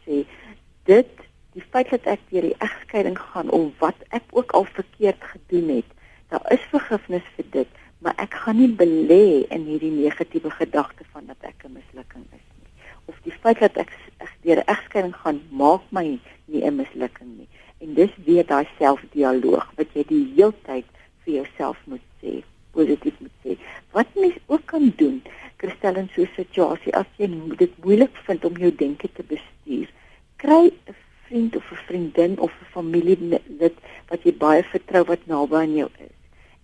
feit 1.71 1.91
dat 1.91 2.07
ek 2.07 2.21
deur 2.31 2.47
die 2.49 2.59
egskeiding 2.65 3.19
gaan 3.19 3.51
of 3.51 3.71
wat 3.79 4.01
ek 4.17 4.25
ook 4.31 4.53
al 4.59 4.65
verkeerd 4.65 5.23
gedoen 5.33 5.69
het, 5.77 5.91
daar 6.29 6.45
is 6.53 6.65
vergifnis 6.73 7.27
vir 7.37 7.47
dit, 7.51 7.71
maar 8.05 8.15
ek 8.23 8.35
gaan 8.45 8.59
nie 8.61 8.71
belê 8.81 9.47
in 9.55 9.65
hierdie 9.67 9.93
negatiewe 9.95 10.51
gedagte 10.51 11.05
van 11.13 11.27
dat 11.27 11.41
ek 11.43 11.65
'n 11.65 11.73
mislukking 11.73 12.27
is 12.39 12.47
nie. 12.59 12.71
Of 13.07 13.17
die 13.25 13.33
feit 13.33 13.59
dat 13.59 13.77
ek, 13.77 13.91
ek 14.19 14.35
deur 14.43 14.61
'n 14.61 14.71
egskeiding 14.75 15.17
gaan 15.17 15.41
maak 15.51 15.83
my 15.91 16.19
nie 16.47 16.63
'n 16.65 16.77
mislukking 16.77 17.39
nie. 17.39 17.49
En 17.81 17.95
dis 17.95 18.11
weer 18.25 18.47
daai 18.47 18.67
selfdialoog 18.79 19.73
wat 19.77 19.93
jy 19.95 20.05
die 20.09 20.33
heeltyd 20.37 20.87
vir 21.25 21.35
jouself 21.35 21.77
moet 21.85 22.07
sê, 22.23 22.43
positief 22.73 23.21
moet 23.21 23.37
sê. 23.45 23.59
Wat 23.93 24.15
mens 24.15 24.35
ook 24.47 24.67
kan 24.67 24.93
doen, 24.97 25.23
Christel 25.57 25.97
in 25.97 26.09
so 26.15 26.23
'n 26.23 26.31
situasie 26.37 26.95
as 26.95 27.07
jy 27.17 27.27
dit 27.57 27.73
moeilik 27.85 28.17
vind 28.27 28.45
om 28.45 28.57
jou 28.57 28.73
denke 28.75 29.09
te 29.13 29.23
bestuur, 29.23 29.89
kry 30.37 30.71
'n 30.71 30.95
vriend 31.27 31.57
of 31.57 31.71
'n 31.73 31.85
vriendin 32.19 32.41
of 32.41 32.51
'n 32.51 32.73
familielid 32.73 33.75
wat 34.09 34.23
jy 34.23 34.33
baie 34.33 34.63
vertrou 34.63 35.05
wat 35.05 35.27
naby 35.27 35.55
aan 35.57 35.75
jou 35.75 35.89
is 35.99 36.17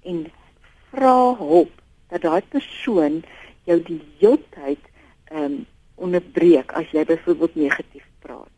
en 0.03 0.27
vra 0.91 1.37
hulp 1.37 1.71
dat 2.09 2.23
daai 2.23 2.43
persoon 2.49 3.23
jou 3.65 3.83
die 3.83 4.03
heeltyd 4.19 4.83
ehm 5.31 5.45
um, 5.45 5.67
onderbreek 5.95 6.73
as 6.73 6.91
jy 6.91 7.05
byvoorbeeld 7.05 7.55
negatief 7.55 8.07
praat. 8.19 8.57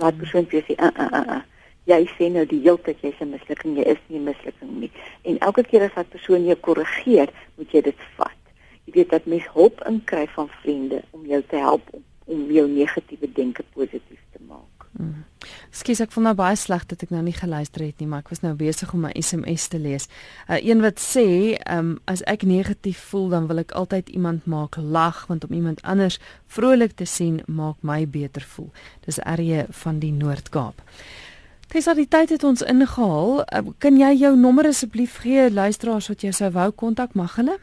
Daai 0.00 0.12
persoon 0.12 0.46
sê 0.48 0.62
uh 0.76 0.88
uh 0.88 1.08
uh, 1.12 1.24
uh 1.36 1.42
jy 1.84 2.08
sê 2.16 2.30
nou 2.32 2.46
die 2.46 2.60
heeltyd 2.60 3.00
jy's 3.00 3.20
'n 3.20 3.30
mislukking, 3.30 3.76
jy 3.76 3.84
is 3.84 4.00
nie 4.08 4.18
'n 4.18 4.24
mislukking 4.24 4.72
nie. 4.80 4.90
En 5.22 5.38
elke 5.38 5.62
keer 5.62 5.82
as 5.82 5.94
daai 5.94 6.04
persoon 6.04 6.44
jou 6.44 6.56
korrigeer, 6.56 7.28
moet 7.56 7.70
jy 7.72 7.80
dit 7.80 8.00
vat. 8.16 8.42
Jy 8.84 8.92
weet 8.92 9.10
dat 9.10 9.26
mens 9.26 9.46
hulp 9.52 9.84
inkry 9.86 10.26
van 10.26 10.48
vriende 10.48 11.02
om 11.10 11.26
jou 11.26 11.42
te 11.42 11.56
help 11.56 11.82
om, 11.92 12.04
om 12.24 12.50
jou 12.50 12.68
negatiewe 12.68 13.32
denke 13.32 13.62
positief. 13.72 14.07
Skus 15.70 16.00
ek 16.00 16.12
voel 16.14 16.28
nou 16.28 16.34
baie 16.38 16.56
sleg 16.56 16.84
dat 16.90 17.02
ek 17.04 17.12
nou 17.14 17.20
nie 17.26 17.34
geluister 17.36 17.84
het 17.84 18.00
nie, 18.00 18.08
maar 18.10 18.24
ek 18.24 18.32
was 18.32 18.42
nou 18.44 18.54
besig 18.58 18.92
om 18.94 19.06
my 19.06 19.12
SMS 19.18 19.68
te 19.72 19.80
lees. 19.82 20.08
Uh, 20.48 20.58
een 20.58 20.82
wat 20.84 21.00
sê, 21.02 21.56
um, 21.70 21.96
as 22.10 22.24
ek 22.30 22.46
negatief 22.48 23.00
voel, 23.10 23.28
dan 23.34 23.48
wil 23.50 23.62
ek 23.62 23.74
altyd 23.78 24.08
iemand 24.08 24.46
maak 24.46 24.78
lag 24.80 25.24
want 25.30 25.46
om 25.48 25.54
iemand 25.56 25.82
anders 25.82 26.18
vrolik 26.46 26.96
te 26.96 27.06
sien 27.06 27.42
maak 27.46 27.80
my 27.82 28.04
beter 28.08 28.44
voel. 28.54 28.70
Dis 29.06 29.20
Arrie 29.22 29.64
van 29.84 29.98
die 30.02 30.12
Noord-Kaap. 30.12 30.82
Tesa 31.68 31.92
die 31.92 32.08
tyd 32.08 32.30
het 32.32 32.44
ons 32.48 32.64
ingehaal. 32.64 33.42
Uh, 33.44 33.64
kan 33.78 33.98
jy 34.00 34.14
jou 34.16 34.34
nommer 34.36 34.70
asseblief 34.70 35.20
gee 35.24 35.50
luisteraars 35.52 36.08
wat 36.08 36.24
jy 36.24 36.32
sou 36.32 36.52
wou 36.54 36.70
kontak 36.72 37.12
mag 37.18 37.36
hulle? 37.36 37.58